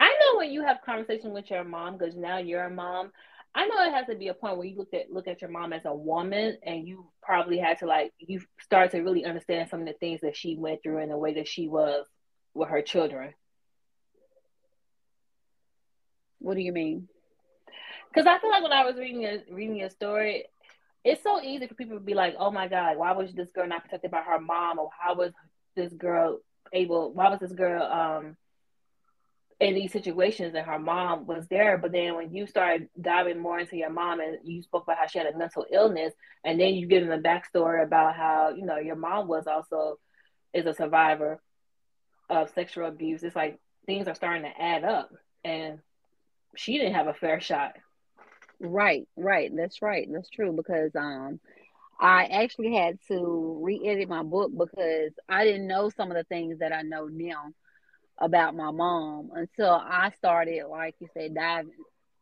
I 0.00 0.08
know 0.08 0.38
when 0.38 0.52
you 0.52 0.62
have 0.62 0.82
conversation 0.84 1.32
with 1.32 1.50
your 1.50 1.64
mom, 1.64 1.96
because 1.96 2.16
now 2.16 2.38
you're 2.38 2.64
a 2.64 2.70
mom, 2.70 3.12
I 3.54 3.66
know 3.66 3.82
it 3.82 3.92
has 3.92 4.06
to 4.06 4.14
be 4.14 4.28
a 4.28 4.34
point 4.34 4.56
where 4.56 4.66
you 4.66 4.76
look 4.76 4.94
at 4.94 5.10
look 5.10 5.26
at 5.26 5.40
your 5.40 5.50
mom 5.50 5.72
as 5.72 5.84
a 5.84 5.94
woman 5.94 6.58
and 6.62 6.86
you 6.86 7.10
probably 7.22 7.58
had 7.58 7.78
to 7.78 7.86
like 7.86 8.12
you 8.18 8.40
start 8.60 8.92
to 8.92 9.00
really 9.00 9.24
understand 9.24 9.68
some 9.68 9.80
of 9.80 9.86
the 9.86 9.94
things 9.94 10.20
that 10.22 10.36
she 10.36 10.56
went 10.56 10.82
through 10.82 10.98
and 10.98 11.10
the 11.10 11.16
way 11.16 11.34
that 11.34 11.48
she 11.48 11.66
was 11.68 12.06
with 12.54 12.68
her 12.68 12.82
children. 12.82 13.34
What 16.38 16.54
do 16.54 16.60
you 16.60 16.72
mean? 16.72 17.08
Because 18.08 18.26
I 18.26 18.38
feel 18.38 18.50
like 18.50 18.62
when 18.62 18.72
I 18.72 18.84
was 18.84 18.96
reading 18.96 19.24
a 19.24 19.42
reading 19.50 19.82
a 19.82 19.90
story, 19.90 20.44
it's 21.04 21.22
so 21.22 21.42
easy 21.42 21.66
for 21.66 21.74
people 21.74 21.96
to 21.96 22.04
be 22.04 22.14
like, 22.14 22.34
"Oh 22.38 22.50
my 22.50 22.68
God, 22.68 22.96
why 22.96 23.12
was 23.12 23.32
this 23.32 23.50
girl 23.50 23.66
not 23.66 23.82
protected 23.82 24.10
by 24.10 24.22
her 24.22 24.38
mom?" 24.38 24.78
Or 24.78 24.90
how 24.98 25.14
was 25.14 25.32
this 25.74 25.92
girl 25.92 26.40
able? 26.72 27.12
Why 27.12 27.28
was 27.28 27.40
this 27.40 27.52
girl 27.52 27.82
um 27.82 28.36
in 29.60 29.74
these 29.74 29.92
situations 29.92 30.54
and 30.54 30.66
her 30.66 30.78
mom 30.78 31.26
was 31.26 31.46
there? 31.48 31.78
But 31.78 31.92
then 31.92 32.14
when 32.14 32.34
you 32.34 32.46
start 32.46 32.82
diving 33.00 33.38
more 33.38 33.58
into 33.58 33.76
your 33.76 33.90
mom 33.90 34.20
and 34.20 34.38
you 34.44 34.62
spoke 34.62 34.84
about 34.84 34.98
how 34.98 35.06
she 35.06 35.18
had 35.18 35.26
a 35.26 35.36
mental 35.36 35.66
illness, 35.70 36.14
and 36.44 36.60
then 36.60 36.74
you 36.74 36.86
give 36.86 37.06
them 37.06 37.18
a 37.18 37.22
backstory 37.22 37.82
about 37.82 38.14
how 38.14 38.50
you 38.56 38.64
know 38.64 38.78
your 38.78 38.96
mom 38.96 39.28
was 39.28 39.46
also 39.46 39.98
is 40.52 40.66
a 40.66 40.74
survivor 40.74 41.40
of 42.30 42.50
sexual 42.50 42.86
abuse. 42.86 43.22
It's 43.22 43.36
like 43.36 43.58
things 43.86 44.06
are 44.08 44.14
starting 44.14 44.42
to 44.42 44.62
add 44.62 44.84
up, 44.84 45.10
and 45.44 45.78
she 46.56 46.78
didn't 46.78 46.94
have 46.94 47.08
a 47.08 47.14
fair 47.14 47.40
shot. 47.40 47.74
Right, 48.60 49.08
right. 49.16 49.50
That's 49.54 49.82
right. 49.82 50.08
That's 50.10 50.30
true 50.30 50.52
because 50.52 50.94
um 50.96 51.40
I 52.00 52.26
actually 52.26 52.74
had 52.74 52.98
to 53.08 53.60
re-edit 53.62 54.08
my 54.08 54.22
book 54.22 54.52
because 54.56 55.12
I 55.28 55.44
didn't 55.44 55.66
know 55.66 55.90
some 55.90 56.10
of 56.10 56.16
the 56.16 56.24
things 56.24 56.60
that 56.60 56.72
I 56.72 56.82
know 56.82 57.06
now 57.06 57.52
about 58.20 58.56
my 58.56 58.70
mom 58.70 59.30
until 59.34 59.70
I 59.70 60.12
started, 60.16 60.66
like 60.68 60.94
you 61.00 61.08
said, 61.14 61.34
diving 61.34 61.72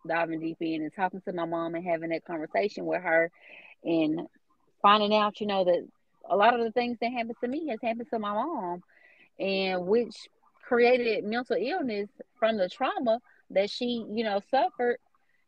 diving 0.06 0.40
deep 0.40 0.58
in 0.60 0.82
and 0.82 0.94
talking 0.94 1.20
to 1.22 1.32
my 1.32 1.44
mom 1.44 1.74
and 1.74 1.84
having 1.84 2.10
that 2.10 2.24
conversation 2.24 2.86
with 2.86 3.02
her 3.02 3.30
and 3.84 4.20
finding 4.82 5.14
out, 5.14 5.40
you 5.40 5.46
know, 5.46 5.64
that 5.64 5.86
a 6.28 6.36
lot 6.36 6.54
of 6.54 6.64
the 6.64 6.72
things 6.72 6.96
that 7.00 7.12
happened 7.12 7.36
to 7.42 7.48
me 7.48 7.68
has 7.68 7.78
happened 7.82 8.06
to 8.12 8.18
my 8.18 8.32
mom 8.32 8.82
and 9.38 9.86
which 9.86 10.14
created 10.66 11.24
mental 11.24 11.56
illness 11.58 12.08
from 12.38 12.56
the 12.56 12.68
trauma 12.68 13.20
that 13.50 13.70
she, 13.70 14.04
you 14.10 14.24
know, 14.24 14.40
suffered 14.50 14.98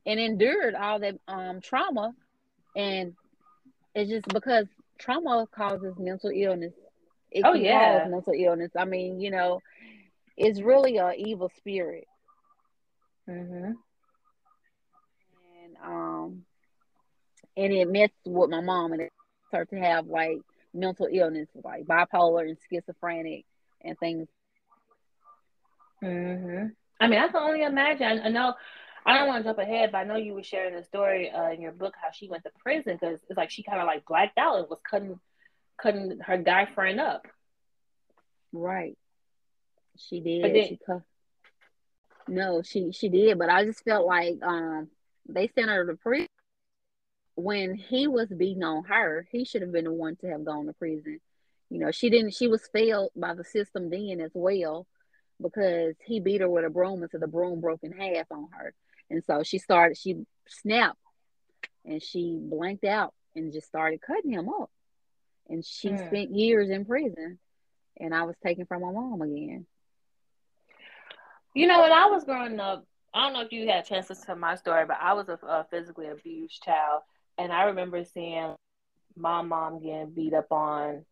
and 0.07 0.21
endured 0.21 0.75
all 0.75 0.99
that 1.00 1.17
um, 1.26 1.61
trauma. 1.61 2.12
And 2.76 3.14
it's 3.95 4.11
just 4.11 4.28
because 4.28 4.67
trauma 4.99 5.47
causes 5.55 5.95
mental 5.99 6.31
illness. 6.35 6.75
It 7.31 7.43
oh, 7.45 7.55
yeah. 7.55 8.07
mental 8.09 8.35
illness. 8.37 8.71
I 8.78 8.85
mean, 8.85 9.21
you 9.21 9.31
know, 9.31 9.61
it's 10.38 10.61
really 10.61 10.99
a 10.99 11.12
evil 11.12 11.50
spirit. 11.57 12.07
Mm-hmm. 13.28 13.73
And 15.64 15.76
um, 15.85 16.45
and 17.57 17.73
it 17.73 17.90
messed 17.90 18.12
with 18.25 18.50
my 18.50 18.61
mom, 18.61 18.92
and 18.92 19.02
it 19.02 19.12
started 19.49 19.76
to 19.76 19.83
have 19.83 20.07
like 20.07 20.38
mental 20.73 21.09
illness, 21.12 21.49
like 21.62 21.85
bipolar 21.85 22.42
and 22.49 22.57
schizophrenic 22.71 23.45
and 23.83 23.99
things. 23.99 24.28
Mm-hmm. 26.02 26.66
I 27.00 27.09
mean, 27.09 27.18
I 27.18 27.28
can 27.28 27.37
only 27.37 27.64
imagine. 27.64 28.21
I 28.25 28.28
know. 28.28 28.54
I 29.04 29.18
don't 29.18 29.28
want 29.28 29.42
to 29.42 29.49
jump 29.49 29.59
ahead, 29.59 29.90
but 29.92 29.99
I 29.99 30.04
know 30.04 30.16
you 30.16 30.35
were 30.35 30.42
sharing 30.42 30.76
the 30.76 30.85
story 30.85 31.30
uh, 31.30 31.50
in 31.50 31.61
your 31.61 31.73
book 31.73 31.95
how 32.00 32.11
she 32.12 32.28
went 32.28 32.45
to 32.45 32.50
prison 32.59 32.99
because 33.00 33.21
it's 33.28 33.37
like 33.37 33.50
she 33.50 33.62
kind 33.62 33.80
of 33.80 33.87
like 33.87 34.04
blacked 34.07 34.38
out 34.38 34.59
and 34.59 34.68
was 34.68 34.80
cutting, 34.88 35.18
cutting 35.80 36.18
her 36.25 36.37
guy 36.37 36.66
friend 36.75 37.00
up. 37.00 37.26
Right. 38.52 38.99
She 39.99 40.21
did. 40.21 40.43
But 40.43 40.52
then, 40.52 40.69
she. 40.69 40.78
No, 42.28 42.62
she 42.62 42.93
she 42.93 43.09
did, 43.09 43.38
but 43.38 43.49
I 43.50 43.64
just 43.64 43.85
felt 43.85 44.07
like 44.07 44.38
um 44.43 44.88
they 45.28 45.49
sent 45.49 45.71
her 45.71 45.87
to 45.87 45.95
prison 45.97 46.26
when 47.35 47.75
he 47.75 48.07
was 48.07 48.28
beating 48.28 48.62
on 48.64 48.85
her. 48.85 49.26
He 49.31 49.45
should 49.45 49.62
have 49.62 49.73
been 49.73 49.85
the 49.85 49.93
one 49.93 50.17
to 50.17 50.26
have 50.28 50.45
gone 50.45 50.67
to 50.67 50.73
prison. 50.75 51.21
You 51.71 51.78
know, 51.78 51.90
she 51.90 52.11
didn't. 52.11 52.35
She 52.35 52.49
was 52.49 52.67
failed 52.73 53.11
by 53.17 53.35
the 53.35 53.45
system 53.45 53.90
then 53.90 54.21
as 54.21 54.33
well 54.35 54.87
because 55.40 55.95
he 56.05 56.21
beat 56.21 56.40
her 56.40 56.49
with 56.49 56.64
a 56.64 56.71
broom 56.71 57.02
until 57.02 57.21
the 57.21 57.28
broom 57.28 57.61
broke 57.61 57.81
in 57.83 57.93
half 57.93 58.26
on 58.31 58.49
her. 58.52 58.75
And 59.11 59.23
so 59.25 59.43
she 59.43 59.59
started, 59.59 59.97
she 59.97 60.26
snapped 60.47 60.99
and 61.85 62.02
she 62.02 62.37
blanked 62.40 62.85
out 62.85 63.14
and 63.37 63.52
just 63.52 63.69
started 63.69 64.00
cutting 64.00 64.33
him 64.33 64.49
up. 64.49 64.71
And 65.49 65.64
she 65.64 65.90
Hmm. 65.90 65.97
spent 65.97 66.35
years 66.35 66.71
in 66.71 66.85
prison. 66.85 67.38
And 68.00 68.14
I 68.14 68.25
was 68.25 68.37
taken 68.45 68.67
from 68.67 68.83
my 68.83 68.93
mom 68.93 69.23
again. 69.23 69.67
You 71.55 71.67
know, 71.67 71.81
when 71.81 71.93
I 71.93 72.07
was 72.07 72.25
growing 72.25 72.61
up, 72.61 72.85
I 73.14 73.25
don't 73.25 73.33
know 73.33 73.43
if 73.43 73.52
you 73.52 73.69
had 73.69 73.85
a 73.85 73.88
chance 73.88 74.09
to 74.09 74.14
tell 74.14 74.37
my 74.37 74.55
story, 74.55 74.85
but 74.87 74.99
I 75.00 75.14
was 75.14 75.28
a, 75.28 75.38
a 75.47 75.67
physically 75.71 76.09
abused 76.09 76.62
child, 76.62 77.02
and 77.37 77.52
I 77.52 77.64
remember 77.64 78.05
seeing 78.05 78.55
my 79.17 79.43
mom 79.43 79.81
getting 79.83 80.11
beat 80.11 80.35
up 80.35 80.52
on 80.52 81.05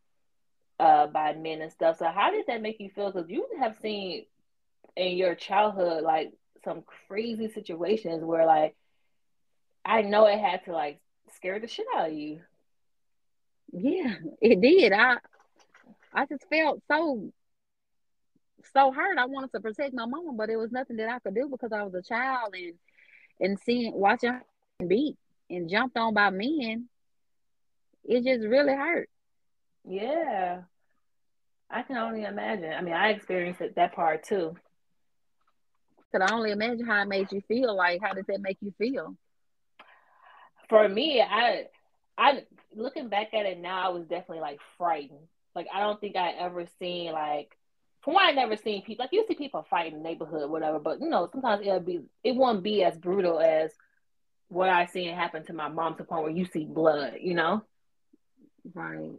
uh, 0.78 1.06
by 1.06 1.32
men 1.32 1.62
and 1.62 1.72
stuff. 1.72 1.98
So, 1.98 2.06
how 2.06 2.30
did 2.30 2.46
that 2.46 2.62
make 2.62 2.80
you 2.80 2.90
feel? 2.90 3.10
Because 3.10 3.30
you 3.30 3.46
have 3.58 3.76
seen 3.80 4.26
in 4.96 5.16
your 5.16 5.34
childhood 5.34 6.02
like 6.02 6.32
some 6.64 6.82
crazy 7.08 7.48
situations 7.48 8.22
where, 8.22 8.46
like, 8.46 8.76
I 9.84 10.02
know 10.02 10.26
it 10.26 10.38
had 10.38 10.64
to 10.64 10.72
like 10.72 11.00
scare 11.34 11.60
the 11.60 11.68
shit 11.68 11.86
out 11.96 12.10
of 12.10 12.14
you. 12.14 12.40
Yeah, 13.72 14.14
it 14.40 14.60
did. 14.60 14.92
I 14.92 15.16
I 16.12 16.26
just 16.26 16.48
felt 16.48 16.82
so 16.88 17.30
so 18.72 18.92
hurt. 18.92 19.18
I 19.18 19.26
wanted 19.26 19.52
to 19.52 19.60
protect 19.60 19.94
my 19.94 20.06
mama, 20.06 20.32
but 20.32 20.50
it 20.50 20.56
was 20.56 20.72
nothing 20.72 20.96
that 20.96 21.08
I 21.08 21.18
could 21.18 21.34
do 21.34 21.48
because 21.50 21.72
I 21.72 21.82
was 21.82 21.94
a 21.94 22.02
child 22.02 22.54
and 22.54 22.74
and 23.40 23.58
seeing 23.60 23.92
watching 23.94 24.32
her 24.32 24.42
beat 24.86 25.16
and 25.50 25.68
jumped 25.68 25.96
on 25.96 26.14
by 26.14 26.30
men. 26.30 26.88
It 28.04 28.24
just 28.24 28.46
really 28.46 28.74
hurt. 28.74 29.08
Yeah, 29.84 30.62
I 31.70 31.82
can 31.82 31.96
only 31.96 32.24
imagine. 32.24 32.72
I 32.72 32.80
mean, 32.80 32.94
I 32.94 33.10
experienced 33.10 33.60
it, 33.60 33.76
that 33.76 33.94
part 33.94 34.24
too. 34.24 34.56
Could 36.12 36.22
I 36.22 36.34
only 36.34 36.52
imagine 36.52 36.86
how 36.86 37.02
it 37.02 37.08
made 37.08 37.30
you 37.32 37.42
feel? 37.48 37.76
Like, 37.76 38.00
how 38.00 38.14
did 38.14 38.26
that 38.28 38.40
make 38.40 38.58
you 38.60 38.72
feel? 38.78 39.16
For 40.68 40.88
me, 40.88 41.20
I, 41.20 41.66
I 42.16 42.44
looking 42.74 43.08
back 43.08 43.34
at 43.34 43.46
it 43.46 43.58
now, 43.58 43.86
I 43.86 43.88
was 43.90 44.06
definitely 44.06 44.40
like 44.40 44.60
frightened. 44.78 45.28
Like 45.54 45.68
I 45.72 45.80
don't 45.80 46.00
think 46.00 46.16
I 46.16 46.32
ever 46.32 46.66
seen 46.78 47.12
like 47.12 47.56
from 48.06 48.14
what 48.14 48.24
I 48.24 48.30
never 48.30 48.56
seen 48.56 48.82
people 48.82 49.02
like 49.02 49.12
you 49.12 49.24
see 49.26 49.34
people 49.34 49.66
fight 49.68 49.92
in 49.92 49.98
the 49.98 50.04
neighborhood, 50.08 50.48
whatever. 50.48 50.78
But 50.78 51.00
you 51.00 51.08
know, 51.08 51.28
sometimes 51.32 51.66
it'll 51.66 51.80
be 51.80 52.02
it 52.22 52.36
won't 52.36 52.62
be 52.62 52.84
as 52.84 52.96
brutal 52.96 53.40
as 53.40 53.72
what 54.46 54.68
I 54.68 54.86
seen 54.86 55.12
happen 55.12 55.44
to 55.46 55.52
my 55.52 55.66
mom 55.66 55.94
to 55.94 56.04
the 56.04 56.04
point 56.04 56.22
where 56.22 56.30
you 56.30 56.44
see 56.44 56.64
blood. 56.64 57.14
You 57.20 57.34
know, 57.34 57.62
right? 58.74 59.10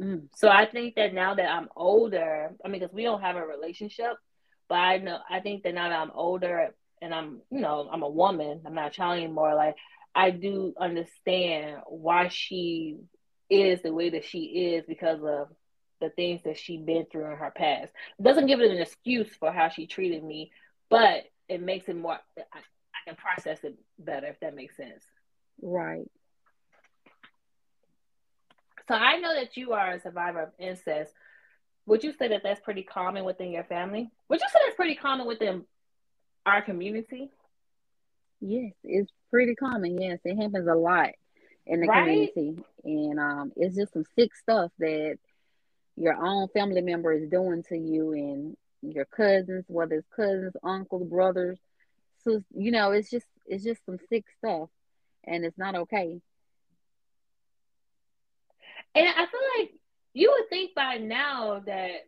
Mm. 0.00 0.28
So 0.36 0.48
I 0.48 0.66
think 0.66 0.94
that 0.94 1.12
now 1.12 1.34
that 1.34 1.50
I'm 1.50 1.68
older, 1.74 2.52
I 2.64 2.68
mean, 2.68 2.80
because 2.80 2.94
we 2.94 3.02
don't 3.02 3.22
have 3.22 3.34
a 3.34 3.44
relationship, 3.44 4.12
but 4.68 4.76
I 4.76 4.98
know 4.98 5.18
I 5.28 5.40
think 5.40 5.64
that 5.64 5.74
now 5.74 5.88
that 5.88 5.98
I'm 5.98 6.12
older 6.14 6.72
and 7.02 7.12
I'm, 7.12 7.40
you 7.50 7.58
know, 7.58 7.88
I'm 7.90 8.04
a 8.04 8.08
woman, 8.08 8.62
I'm 8.64 8.74
not 8.74 8.92
a 8.92 8.94
child 8.94 9.18
anymore. 9.18 9.56
Like 9.56 9.74
I 10.14 10.30
do 10.30 10.74
understand 10.80 11.78
why 11.88 12.28
she 12.28 12.98
is 13.50 13.82
the 13.82 13.92
way 13.92 14.10
that 14.10 14.24
she 14.24 14.44
is 14.74 14.84
because 14.86 15.18
of 15.24 15.48
the 16.00 16.10
things 16.10 16.42
that 16.44 16.58
she 16.58 16.76
been 16.76 17.06
through 17.10 17.30
in 17.30 17.36
her 17.36 17.52
past. 17.54 17.92
It 18.18 18.22
doesn't 18.22 18.46
give 18.46 18.60
it 18.60 18.70
an 18.70 18.78
excuse 18.78 19.28
for 19.38 19.52
how 19.52 19.68
she 19.68 19.86
treated 19.86 20.22
me, 20.22 20.50
but 20.90 21.24
it 21.48 21.62
makes 21.62 21.88
it 21.88 21.96
more. 21.96 22.18
I, 22.38 22.58
I 22.58 23.08
can 23.08 23.16
process 23.16 23.64
it 23.64 23.78
better 23.98 24.26
if 24.28 24.40
that 24.40 24.54
makes 24.54 24.76
sense. 24.76 25.04
Right. 25.60 26.10
So 28.88 28.94
I 28.94 29.18
know 29.18 29.34
that 29.34 29.56
you 29.56 29.72
are 29.72 29.92
a 29.92 30.00
survivor 30.00 30.42
of 30.42 30.50
incest. 30.58 31.12
Would 31.86 32.04
you 32.04 32.12
say 32.12 32.28
that 32.28 32.42
that's 32.42 32.60
pretty 32.60 32.82
common 32.82 33.24
within 33.24 33.50
your 33.50 33.64
family? 33.64 34.10
Would 34.28 34.40
you 34.40 34.46
say 34.50 34.58
that's 34.64 34.76
pretty 34.76 34.94
common 34.94 35.26
within 35.26 35.64
our 36.46 36.62
community? 36.62 37.30
Yes, 38.40 38.72
it's 38.84 39.10
pretty 39.30 39.54
common. 39.54 40.00
Yes, 40.00 40.20
it 40.24 40.36
happens 40.36 40.68
a 40.68 40.74
lot 40.74 41.10
in 41.66 41.80
the 41.80 41.86
right? 41.86 42.04
community, 42.32 42.64
and 42.84 43.18
um, 43.18 43.52
it's 43.56 43.76
just 43.76 43.92
some 43.92 44.04
sick 44.18 44.34
stuff 44.34 44.70
that 44.78 45.18
your 45.98 46.14
own 46.14 46.48
family 46.48 46.80
member 46.80 47.12
is 47.12 47.28
doing 47.28 47.62
to 47.68 47.76
you, 47.76 48.12
and 48.12 48.56
your 48.82 49.04
cousins, 49.04 49.64
whether 49.68 49.96
it's 49.96 50.08
cousins, 50.14 50.54
uncles, 50.62 51.08
brothers. 51.08 51.58
So 52.24 52.42
you 52.54 52.70
know, 52.70 52.92
it's 52.92 53.10
just 53.10 53.26
it's 53.46 53.64
just 53.64 53.84
some 53.86 53.98
sick 54.08 54.24
stuff, 54.38 54.68
and 55.24 55.44
it's 55.44 55.58
not 55.58 55.74
okay. 55.74 56.20
And 58.94 59.08
I 59.08 59.26
feel 59.26 59.40
like 59.58 59.72
you 60.14 60.34
would 60.36 60.48
think 60.48 60.74
by 60.74 60.96
now 60.96 61.62
that 61.66 62.06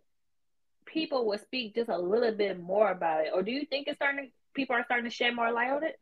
people 0.87 1.27
would 1.29 1.41
speak 1.41 1.75
just 1.75 1.89
a 1.89 1.99
little 1.99 2.33
bit 2.33 2.61
more 2.61 2.91
about 2.91 3.27
it, 3.27 3.33
or 3.35 3.43
do 3.43 3.51
you 3.51 3.67
think 3.67 3.89
it's 3.89 3.97
starting? 3.97 4.27
To, 4.27 4.31
people 4.55 4.77
are 4.77 4.85
starting 4.85 5.09
to 5.09 5.15
shed 5.15 5.35
more 5.35 5.53
light 5.53 5.71
on 5.71 5.85
it. 5.85 5.99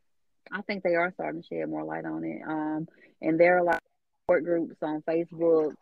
I 0.51 0.61
think 0.61 0.83
they 0.83 0.95
are 0.95 1.11
starting 1.13 1.41
to 1.41 1.47
shed 1.47 1.69
more 1.69 1.83
light 1.83 2.05
on 2.05 2.23
it. 2.23 2.41
Um, 2.47 2.87
and 3.21 3.39
there 3.39 3.57
are 3.57 3.63
like 3.63 3.79
support 4.23 4.43
groups 4.43 4.75
on 4.81 5.03
Facebook 5.07 5.73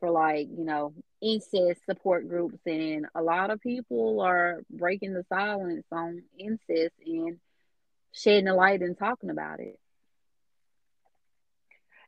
for 0.00 0.10
like 0.10 0.48
you 0.48 0.64
know 0.64 0.92
incest 1.24 1.84
support 1.86 2.28
groups, 2.28 2.58
and 2.66 3.06
a 3.14 3.22
lot 3.22 3.50
of 3.50 3.60
people 3.60 4.20
are 4.20 4.62
breaking 4.68 5.14
the 5.14 5.24
silence 5.28 5.86
on 5.90 6.22
incest 6.38 6.94
and 7.04 7.38
shedding 8.12 8.44
the 8.44 8.54
light 8.54 8.82
and 8.82 8.98
talking 8.98 9.30
about 9.30 9.60
it. 9.60 9.78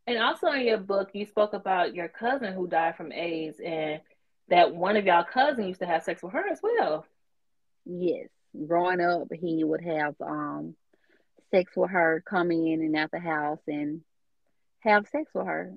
And 0.06 0.18
also 0.18 0.48
in 0.48 0.66
your 0.66 0.78
book, 0.78 1.10
you 1.14 1.24
spoke 1.24 1.52
about 1.54 1.94
your 1.94 2.08
cousin 2.08 2.52
who 2.52 2.68
died 2.68 2.96
from 2.96 3.12
AIDS, 3.12 3.58
and 3.64 4.00
that 4.48 4.74
one 4.74 4.96
of 4.96 5.06
y'all 5.06 5.24
cousins 5.24 5.66
used 5.66 5.80
to 5.80 5.86
have 5.86 6.04
sex 6.04 6.22
with 6.22 6.32
her 6.32 6.46
as 6.48 6.60
well. 6.62 7.06
Yes, 7.84 8.28
growing 8.66 9.00
up, 9.00 9.28
he 9.32 9.64
would 9.64 9.82
have 9.82 10.14
um 10.20 10.76
sex 11.50 11.72
with 11.76 11.90
her, 11.90 12.22
come 12.28 12.50
in 12.50 12.82
and 12.82 12.96
out 12.96 13.10
the 13.10 13.20
house 13.20 13.60
and 13.66 14.02
have 14.80 15.08
sex 15.08 15.30
with 15.34 15.46
her. 15.46 15.72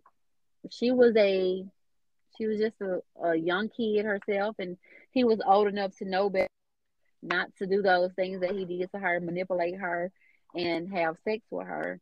She 0.70 0.92
was 0.92 1.16
a 1.16 1.64
she 2.40 2.48
was 2.48 2.60
just 2.60 2.76
a, 2.82 3.02
a 3.22 3.36
young 3.36 3.70
kid 3.70 4.06
herself 4.06 4.56
and 4.60 4.78
he 5.12 5.24
was 5.24 5.40
old 5.46 5.68
enough 5.68 5.96
to 5.98 6.06
know 6.06 6.30
better 6.30 6.48
not 7.22 7.54
to 7.58 7.68
do 7.68 7.82
those 7.82 8.12
things 8.14 8.42
that 8.42 8.52
he 8.52 8.66
did 8.66 8.90
to 8.92 9.00
her, 9.00 9.20
manipulate 9.20 9.76
her 9.76 10.12
and 10.56 10.90
have 10.92 11.18
sex 11.26 11.44
with 11.52 11.68
her. 11.68 12.00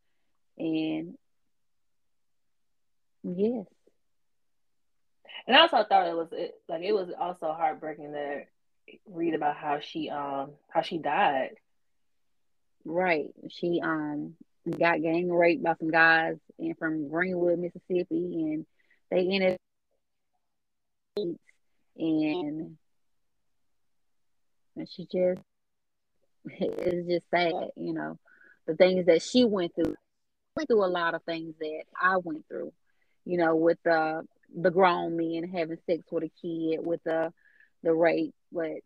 And 0.58 1.18
yes. 3.24 3.66
And 5.48 5.56
I 5.56 5.62
also 5.62 5.84
thought 5.84 6.08
it 6.08 6.16
was 6.16 6.30
like 6.68 6.84
it 6.84 6.94
was 6.94 7.10
also 7.18 7.54
heartbreaking 7.54 8.12
to 8.12 8.42
read 9.06 9.34
about 9.34 9.56
how 9.56 9.80
she 9.80 10.10
um 10.10 10.52
how 10.70 10.82
she 10.82 10.98
died. 10.98 11.56
Right. 12.86 13.30
She 13.50 13.82
um 13.84 14.36
got 14.70 15.02
gang 15.02 15.32
raped 15.32 15.64
by 15.64 15.76
some 15.80 15.90
guys 15.90 16.36
and 16.60 16.78
from 16.78 17.10
Greenwood, 17.10 17.60
Mississippi, 17.60 18.06
and 18.12 18.66
they 19.10 19.20
ended 19.20 19.58
and 21.18 22.78
and 24.78 24.88
she 24.90 25.08
just 25.12 25.42
it's 26.60 27.08
just 27.08 27.30
sad, 27.30 27.72
you 27.76 27.94
know, 27.94 28.18
the 28.66 28.76
things 28.76 29.06
that 29.08 29.22
she 29.22 29.46
went 29.46 29.74
through. 29.76 29.96
Went 30.56 30.70
through 30.70 30.86
a 30.86 30.88
lot 30.88 31.14
of 31.14 31.24
things 31.24 31.54
that 31.60 31.84
I 32.02 32.18
went 32.18 32.48
through, 32.48 32.74
you 33.26 33.38
know, 33.38 33.56
with 33.56 33.78
the 33.84 34.24
the 34.56 34.72
grown 34.72 35.18
men 35.18 35.44
having 35.44 35.78
sex 35.86 36.04
with 36.12 36.24
a 36.24 36.32
kid, 36.42 36.80
with 36.84 37.04
the 37.04 37.32
the 37.84 37.94
rape. 37.94 38.34
But 38.52 38.82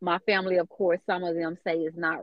my 0.00 0.18
family, 0.20 0.56
of 0.56 0.68
course, 0.68 1.00
some 1.06 1.24
of 1.24 1.34
them 1.34 1.58
say 1.64 1.74
it's 1.74 1.96
not 1.96 2.20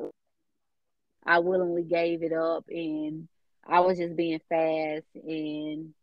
I 1.26 1.40
willingly 1.40 1.84
gave 1.84 2.24
it 2.24 2.34
up 2.34 2.66
and 2.70 3.28
I 3.68 3.80
was 3.80 3.98
just 3.98 4.16
being 4.16 4.40
fast 4.48 5.06
and 5.16 5.94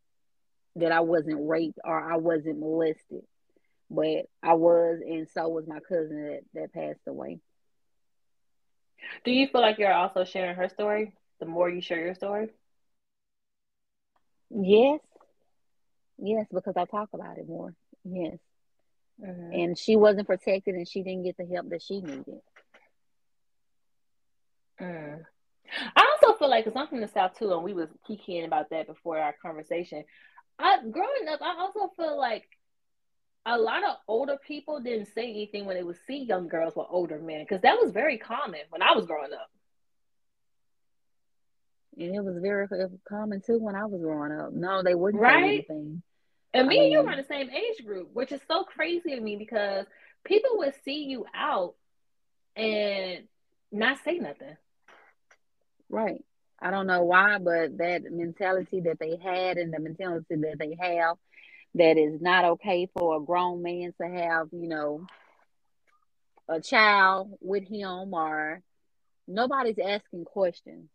that 0.76 0.92
I 0.92 1.00
wasn't 1.00 1.48
raped 1.48 1.78
or 1.84 2.12
I 2.12 2.16
wasn't 2.16 2.60
molested. 2.60 3.22
But 3.90 4.26
I 4.42 4.54
was 4.54 5.00
and 5.06 5.28
so 5.28 5.48
was 5.48 5.66
my 5.66 5.80
cousin 5.80 6.24
that, 6.24 6.40
that 6.54 6.72
passed 6.72 7.06
away. 7.06 7.40
Do 9.24 9.30
you 9.32 9.48
feel 9.48 9.60
like 9.60 9.78
you're 9.78 9.92
also 9.92 10.24
sharing 10.24 10.56
her 10.56 10.68
story 10.68 11.12
the 11.40 11.46
more 11.46 11.68
you 11.68 11.82
share 11.82 12.00
your 12.00 12.14
story? 12.14 12.48
Yes. 14.50 15.00
Yes, 16.18 16.46
because 16.52 16.76
I 16.76 16.84
talk 16.84 17.10
about 17.12 17.38
it 17.38 17.48
more. 17.48 17.74
Yes. 18.04 18.38
Mm-hmm. 19.22 19.52
And 19.52 19.78
she 19.78 19.96
wasn't 19.96 20.26
protected 20.26 20.74
and 20.74 20.88
she 20.88 21.02
didn't 21.02 21.24
get 21.24 21.36
the 21.36 21.46
help 21.46 21.68
that 21.70 21.82
she 21.82 22.00
needed. 22.00 22.40
Mm. 24.80 25.20
I 25.96 26.16
also 26.22 26.38
feel 26.38 26.50
like, 26.50 26.64
because 26.64 26.78
I'm 26.78 26.88
from 26.88 27.00
the 27.00 27.08
South 27.08 27.38
too, 27.38 27.52
and 27.52 27.62
we 27.62 27.72
was 27.72 27.88
kicking 28.06 28.44
about 28.44 28.70
that 28.70 28.86
before 28.86 29.18
our 29.18 29.34
conversation. 29.40 30.04
I 30.58 30.78
growing 30.78 31.28
up, 31.28 31.40
I 31.42 31.56
also 31.58 31.92
feel 31.96 32.18
like 32.18 32.44
a 33.44 33.58
lot 33.58 33.84
of 33.84 33.96
older 34.06 34.36
people 34.46 34.80
didn't 34.80 35.08
say 35.14 35.28
anything 35.28 35.64
when 35.64 35.76
they 35.76 35.82
would 35.82 35.98
see 36.06 36.24
young 36.24 36.48
girls 36.48 36.74
with 36.76 36.86
older 36.90 37.18
men, 37.18 37.42
because 37.42 37.62
that 37.62 37.78
was 37.80 37.90
very 37.90 38.18
common 38.18 38.60
when 38.70 38.82
I 38.82 38.92
was 38.92 39.06
growing 39.06 39.32
up. 39.32 39.50
And 41.98 42.14
it 42.14 42.24
was 42.24 42.38
very 42.40 42.66
common 43.08 43.42
too 43.44 43.58
when 43.58 43.74
I 43.74 43.84
was 43.84 44.00
growing 44.00 44.32
up. 44.32 44.52
No, 44.52 44.82
they 44.82 44.94
wouldn't 44.94 45.22
right? 45.22 45.42
say 45.42 45.48
anything. 45.48 46.02
And 46.54 46.68
me 46.68 46.76
I 46.76 46.80
mean, 46.80 46.82
and 46.84 46.92
you 46.92 46.98
um, 47.00 47.06
were 47.06 47.12
in 47.12 47.18
the 47.18 47.24
same 47.24 47.50
age 47.50 47.84
group, 47.84 48.10
which 48.12 48.32
is 48.32 48.40
so 48.46 48.64
crazy 48.64 49.14
to 49.14 49.20
me 49.20 49.36
because 49.36 49.86
people 50.24 50.58
would 50.58 50.74
see 50.84 51.04
you 51.04 51.26
out 51.34 51.74
and 52.56 53.24
not 53.70 53.98
say 54.04 54.18
nothing. 54.18 54.56
Right. 55.88 56.24
I 56.62 56.70
don't 56.70 56.86
know 56.86 57.02
why, 57.02 57.38
but 57.38 57.76
that 57.78 58.04
mentality 58.10 58.80
that 58.82 58.98
they 59.00 59.16
had 59.22 59.58
and 59.58 59.74
the 59.74 59.80
mentality 59.80 60.36
that 60.36 60.58
they 60.58 60.76
have 60.80 61.16
that 61.74 61.98
is 61.98 62.20
not 62.20 62.44
okay 62.44 62.88
for 62.94 63.16
a 63.16 63.20
grown 63.20 63.62
man 63.62 63.92
to 64.00 64.08
have, 64.08 64.48
you 64.52 64.68
know, 64.68 65.06
a 66.48 66.60
child 66.60 67.36
with 67.40 67.66
him 67.66 68.14
or 68.14 68.62
nobody's 69.26 69.78
asking 69.78 70.24
questions. 70.24 70.88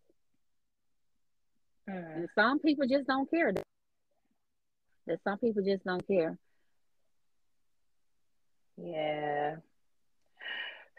Mm. 1.89 2.15
And 2.15 2.29
some 2.35 2.59
people 2.59 2.87
just 2.87 3.07
don't 3.07 3.29
care. 3.29 3.53
That 5.07 5.19
some 5.23 5.37
people 5.39 5.63
just 5.63 5.83
don't 5.83 6.05
care. 6.07 6.37
Yeah. 8.77 9.55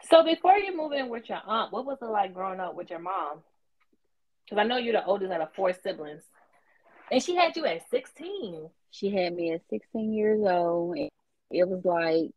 So 0.09 0.23
before 0.23 0.57
you 0.57 0.75
move 0.75 0.91
in 0.93 1.09
with 1.09 1.29
your 1.29 1.41
aunt, 1.45 1.71
what 1.71 1.85
was 1.85 1.97
it 2.01 2.05
like 2.05 2.33
growing 2.33 2.59
up 2.59 2.75
with 2.75 2.89
your 2.89 2.99
mom? 2.99 3.41
Because 4.49 4.63
I 4.63 4.67
know 4.67 4.77
you're 4.77 4.93
the 4.93 5.05
oldest 5.05 5.31
out 5.31 5.41
of 5.41 5.53
four 5.53 5.73
siblings. 5.73 6.23
And 7.11 7.21
she 7.21 7.35
had 7.35 7.55
you 7.55 7.65
at 7.65 7.87
16. 7.91 8.69
She 8.89 9.09
had 9.11 9.35
me 9.35 9.53
at 9.53 9.61
16 9.69 10.13
years 10.13 10.41
old. 10.43 10.97
It 11.51 11.67
was 11.67 11.85
like, 11.85 12.31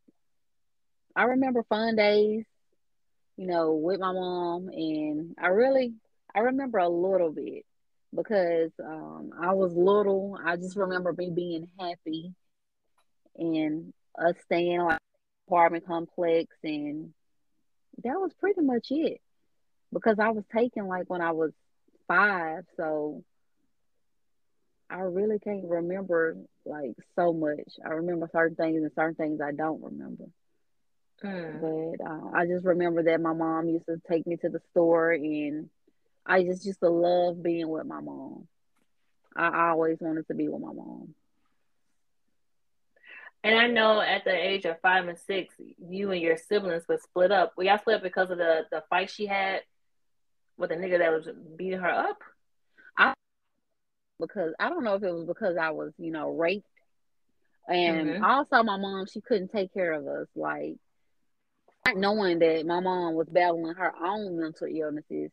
I 1.17 1.25
remember 1.25 1.63
fun 1.63 1.97
days, 1.97 2.45
you 3.37 3.47
know, 3.47 3.73
with 3.73 4.01
my 4.01 4.13
mom. 4.13 4.69
And 4.69 5.35
I 5.41 5.49
really, 5.49 5.95
I 6.35 6.41
remember 6.41 6.79
a 6.79 6.89
little 6.89 7.31
bit 7.31 7.65
because 8.15 8.71
um, 8.85 9.31
I 9.41 9.55
was 9.55 9.73
little. 9.73 10.39
I 10.45 10.57
just 10.57 10.77
remember 10.77 11.15
me 11.15 11.31
being 11.31 11.69
happy 11.79 12.35
and 13.37 13.95
us 14.19 14.35
staying 14.45 14.83
like 14.83 14.99
apartment 15.49 15.87
complex 15.87 16.55
and 16.63 17.15
that 18.05 18.21
was 18.21 18.33
pretty 18.39 18.61
much 18.61 18.89
it. 18.91 19.21
Because 19.93 20.19
I 20.19 20.31
was 20.31 20.45
taken 20.55 20.87
like 20.87 21.09
when 21.09 21.21
I 21.21 21.33
was 21.33 21.53
five, 22.13 22.65
so 22.77 23.25
I 24.91 25.01
really 25.01 25.39
can't 25.39 25.65
remember 25.65 26.37
like 26.67 26.95
so 27.17 27.33
much. 27.33 27.79
I 27.85 27.91
remember 27.91 28.29
certain 28.33 28.57
things 28.57 28.83
and 28.83 28.91
certain 28.95 29.15
things 29.15 29.41
I 29.41 29.53
don't 29.53 29.83
remember. 29.83 30.25
Mm. 31.25 31.61
But 31.61 32.05
uh, 32.05 32.31
I 32.35 32.47
just 32.47 32.65
remember 32.65 33.05
that 33.05 33.21
my 33.21 33.33
mom 33.33 33.69
used 33.69 33.87
to 33.87 34.01
take 34.09 34.27
me 34.27 34.37
to 34.39 34.49
the 34.49 34.61
store, 34.71 35.13
and 35.13 35.71
I 36.27 36.43
just 36.43 36.67
used 36.67 36.81
to 36.81 36.91
love 36.91 37.43
being 37.43 37.69
with 37.69 37.87
my 37.87 38.01
mom. 38.01 38.49
I 39.35 39.71
always 39.71 39.99
wanted 40.01 40.27
to 40.29 40.35
be 40.35 40.49
with 40.49 40.61
my 40.61 40.73
mom. 40.73 41.15
And 43.45 43.59
I 43.59 43.67
know 43.67 44.01
at 44.01 44.25
the 44.25 44.35
age 44.35 44.67
of 44.67 44.81
five 44.81 45.09
and 45.09 45.19
six, 45.19 45.55
you 45.89 46.13
and 46.13 46.21
your 46.21 46.37
siblings 46.37 46.85
were 46.89 47.01
split 47.03 47.33
up. 47.33 47.55
Were 47.57 47.65
y'all 47.65 47.79
split 47.79 47.97
up 47.97 48.03
because 48.03 48.31
of 48.31 48.39
the, 48.39 48.67
the 48.71 48.85
fight 48.89 49.11
she 49.11 49.27
had 49.27 49.63
with 50.57 50.71
a 50.71 50.77
nigga 50.77 50.99
that 50.99 51.13
was 51.13 51.29
beating 51.57 51.81
her 51.81 51.91
up? 51.91 52.19
I 52.97 53.15
because 54.21 54.53
I 54.61 54.69
don't 54.69 54.85
know 54.85 54.95
if 54.95 55.03
it 55.03 55.13
was 55.13 55.27
because 55.27 55.57
I 55.57 55.71
was, 55.71 55.93
you 55.99 56.11
know, 56.13 56.31
raped. 56.31 56.67
And 57.69 58.09
Mhm. 58.09 58.23
also 58.23 58.63
my 58.63 58.77
mom, 58.77 59.07
she 59.07 59.21
couldn't 59.21 59.49
take 59.53 59.73
care 59.73 59.93
of 59.93 60.07
us. 60.07 60.29
Like 60.35 60.77
not 61.87 61.97
knowing 61.97 62.39
that 62.41 62.65
my 62.67 62.81
mom 62.81 63.15
was 63.15 63.29
battling 63.29 63.75
her 63.75 63.93
own 63.97 64.39
mental 64.39 64.69
illnesses. 64.69 65.31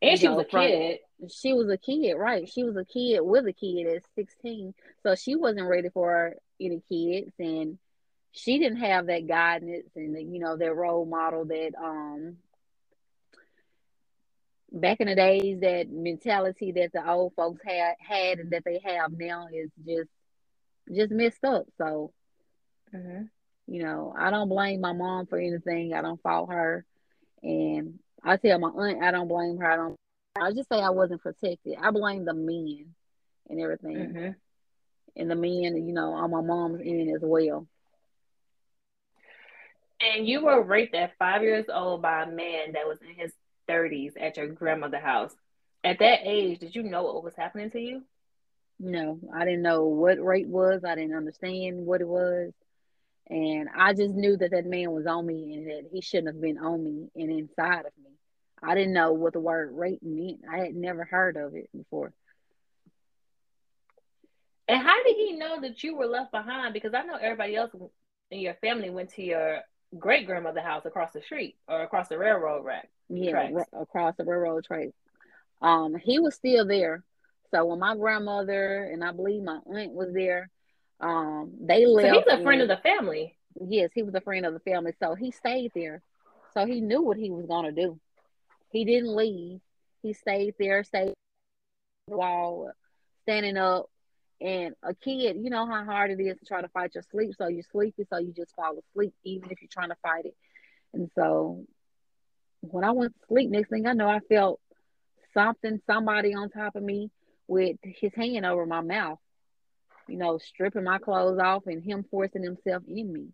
And 0.00 0.18
she 0.18 0.26
know, 0.26 0.36
was 0.36 0.46
a 0.46 0.48
from- 0.48 0.66
kid. 0.66 1.00
She 1.30 1.52
was 1.54 1.68
a 1.70 1.78
kid, 1.78 2.14
right? 2.14 2.48
She 2.48 2.64
was 2.64 2.76
a 2.76 2.84
kid 2.84 3.20
with 3.20 3.46
a 3.46 3.52
kid 3.52 3.86
at 3.86 4.02
16. 4.14 4.74
So 5.02 5.14
she 5.14 5.36
wasn't 5.36 5.68
ready 5.68 5.88
for 5.88 6.34
any 6.60 6.80
kids 6.88 7.32
and 7.38 7.78
she 8.32 8.58
didn't 8.58 8.78
have 8.78 9.06
that 9.06 9.26
guidance 9.26 9.88
and 9.96 10.34
you 10.34 10.40
know 10.40 10.56
that 10.56 10.74
role 10.74 11.04
model 11.06 11.44
that 11.46 11.72
um 11.78 12.36
back 14.74 15.00
in 15.00 15.06
the 15.06 15.14
days 15.14 15.60
that 15.60 15.88
mentality 15.88 16.72
that 16.72 16.92
the 16.92 17.08
old 17.08 17.32
folks 17.34 17.62
had 17.64 17.94
had 18.00 18.40
and 18.40 18.50
that 18.50 18.64
they 18.64 18.80
have 18.84 19.12
now 19.12 19.46
is 19.52 19.70
just 19.86 20.10
just 20.92 21.12
messed 21.12 21.44
up. 21.44 21.66
So 21.78 22.12
Mhm. 22.92 23.30
you 23.66 23.82
know, 23.82 24.14
I 24.18 24.30
don't 24.30 24.48
blame 24.50 24.80
my 24.80 24.92
mom 24.92 25.26
for 25.26 25.38
anything. 25.38 25.94
I 25.94 26.02
don't 26.02 26.20
fault 26.20 26.50
her. 26.52 26.84
And 27.42 27.98
I 28.22 28.36
tell 28.36 28.58
my 28.58 28.68
aunt 28.68 29.02
I 29.02 29.10
don't 29.10 29.28
blame 29.28 29.56
her. 29.58 29.70
I 29.70 29.76
don't 29.76 29.96
I 30.36 30.52
just 30.52 30.68
say 30.68 30.80
I 30.80 30.90
wasn't 30.90 31.22
protected. 31.22 31.76
I 31.80 31.90
blame 31.92 32.24
the 32.24 32.34
men 32.34 32.94
and 33.48 33.60
everything. 33.60 34.12
Mhm. 34.12 34.36
And 35.16 35.30
the 35.30 35.36
men, 35.36 35.86
you 35.86 35.92
know, 35.94 36.12
on 36.12 36.30
my 36.32 36.40
mom's 36.40 36.80
end 36.80 37.14
as 37.14 37.22
well. 37.22 37.68
And 40.00 40.26
you 40.26 40.44
were 40.44 40.62
raped 40.62 40.94
at 40.94 41.16
five 41.18 41.42
years 41.42 41.66
old 41.72 42.02
by 42.02 42.24
a 42.24 42.30
man 42.30 42.72
that 42.72 42.86
was 42.86 43.00
in 43.00 43.14
his 43.14 43.32
30s 43.68 44.12
at 44.20 44.36
your 44.36 44.48
grandmother's 44.48 45.02
house. 45.02 45.34
At 45.82 45.98
that 45.98 46.20
age, 46.24 46.60
did 46.60 46.74
you 46.74 46.82
know 46.82 47.04
what 47.04 47.24
was 47.24 47.34
happening 47.36 47.70
to 47.70 47.80
you? 47.80 48.02
No, 48.78 49.20
I 49.34 49.44
didn't 49.44 49.62
know 49.62 49.84
what 49.84 50.22
rape 50.22 50.48
was. 50.48 50.82
I 50.84 50.94
didn't 50.94 51.16
understand 51.16 51.84
what 51.86 52.00
it 52.00 52.08
was. 52.08 52.52
And 53.28 53.68
I 53.74 53.94
just 53.94 54.14
knew 54.14 54.36
that 54.36 54.50
that 54.50 54.66
man 54.66 54.90
was 54.92 55.06
on 55.06 55.26
me 55.26 55.54
and 55.54 55.66
that 55.68 55.90
he 55.92 56.00
shouldn't 56.00 56.34
have 56.34 56.40
been 56.40 56.58
on 56.58 56.84
me 56.84 57.08
and 57.14 57.30
inside 57.30 57.86
of 57.86 57.92
me. 58.02 58.10
I 58.62 58.74
didn't 58.74 58.92
know 58.92 59.12
what 59.12 59.32
the 59.32 59.40
word 59.40 59.70
rape 59.72 60.02
meant. 60.02 60.40
I 60.50 60.58
had 60.58 60.74
never 60.74 61.04
heard 61.04 61.36
of 61.36 61.54
it 61.54 61.68
before. 61.74 62.12
And 64.68 64.82
how 64.82 65.02
did 65.04 65.16
he 65.16 65.32
know 65.32 65.60
that 65.60 65.82
you 65.82 65.96
were 65.96 66.06
left 66.06 66.32
behind? 66.32 66.72
Because 66.72 66.94
I 66.94 67.02
know 67.02 67.16
everybody 67.16 67.56
else 67.56 67.70
in 68.30 68.40
your 68.40 68.54
family 68.54 68.90
went 68.90 69.10
to 69.14 69.22
your 69.22 69.60
great 69.98 70.26
grandmother's 70.26 70.64
house 70.64 70.86
across 70.86 71.12
the 71.12 71.22
street 71.22 71.56
or 71.68 71.82
across 71.82 72.08
the 72.08 72.18
railroad 72.18 72.64
rack. 72.64 72.88
Yeah, 73.08 73.42
ro- 73.48 73.64
across 73.72 74.16
the 74.16 74.24
railroad 74.24 74.64
track. 74.64 74.88
Um, 75.60 75.94
he 75.96 76.18
was 76.18 76.34
still 76.34 76.66
there. 76.66 77.04
So 77.50 77.64
when 77.66 77.78
my 77.78 77.96
grandmother 77.96 78.84
and 78.92 79.04
I 79.04 79.12
believe 79.12 79.42
my 79.42 79.58
aunt 79.66 79.92
was 79.92 80.12
there, 80.12 80.50
um, 81.00 81.52
they 81.60 81.84
So 82.00 82.08
he's 82.08 82.26
a 82.28 82.38
friend 82.38 82.62
of 82.62 82.68
the 82.68 82.76
family. 82.76 83.36
Yes, 83.60 83.90
he 83.94 84.02
was 84.02 84.14
a 84.14 84.20
friend 84.20 84.46
of 84.46 84.52
the 84.54 84.60
family, 84.60 84.92
so 84.98 85.14
he 85.14 85.30
stayed 85.30 85.72
there. 85.74 86.02
So 86.52 86.66
he 86.66 86.80
knew 86.80 87.02
what 87.02 87.16
he 87.16 87.30
was 87.30 87.46
gonna 87.46 87.72
do. 87.72 87.98
He 88.70 88.84
didn't 88.84 89.14
leave. 89.14 89.60
He 90.02 90.12
stayed 90.12 90.54
there, 90.58 90.82
stayed 90.84 91.14
while 92.06 92.72
standing 93.22 93.56
up. 93.56 93.86
And 94.40 94.74
a 94.82 94.94
kid, 94.94 95.36
you 95.40 95.50
know 95.50 95.66
how 95.66 95.84
hard 95.84 96.10
it 96.10 96.20
is 96.20 96.38
to 96.38 96.44
try 96.44 96.60
to 96.60 96.68
fight 96.68 96.94
your 96.94 97.02
sleep. 97.10 97.34
So 97.36 97.48
you're 97.48 97.62
sleepy, 97.62 98.04
so 98.10 98.18
you 98.18 98.32
just 98.32 98.54
fall 98.54 98.76
asleep, 98.78 99.14
even 99.24 99.50
if 99.50 99.60
you're 99.62 99.68
trying 99.72 99.90
to 99.90 99.96
fight 100.02 100.26
it. 100.26 100.34
And 100.92 101.10
so 101.14 101.64
when 102.70 102.84
I 102.84 102.92
went 102.92 103.14
to 103.14 103.26
sleep, 103.28 103.50
next 103.50 103.70
thing 103.70 103.86
I 103.86 103.92
know, 103.92 104.08
I 104.08 104.20
felt 104.20 104.60
something, 105.32 105.80
somebody 105.86 106.34
on 106.34 106.50
top 106.50 106.76
of 106.76 106.82
me 106.82 107.10
with 107.46 107.76
his 107.82 108.12
hand 108.14 108.46
over 108.46 108.66
my 108.66 108.80
mouth, 108.80 109.18
you 110.08 110.16
know, 110.16 110.38
stripping 110.38 110.84
my 110.84 110.98
clothes 110.98 111.38
off 111.38 111.66
and 111.66 111.82
him 111.82 112.04
forcing 112.10 112.42
himself 112.42 112.82
in 112.88 113.12
me. 113.12 113.28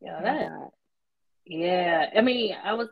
Yeah, 0.00 0.20
that 0.22 0.48
God. 0.50 0.70
Yeah, 1.46 2.10
I 2.16 2.20
mean, 2.20 2.54
I 2.62 2.74
was, 2.74 2.88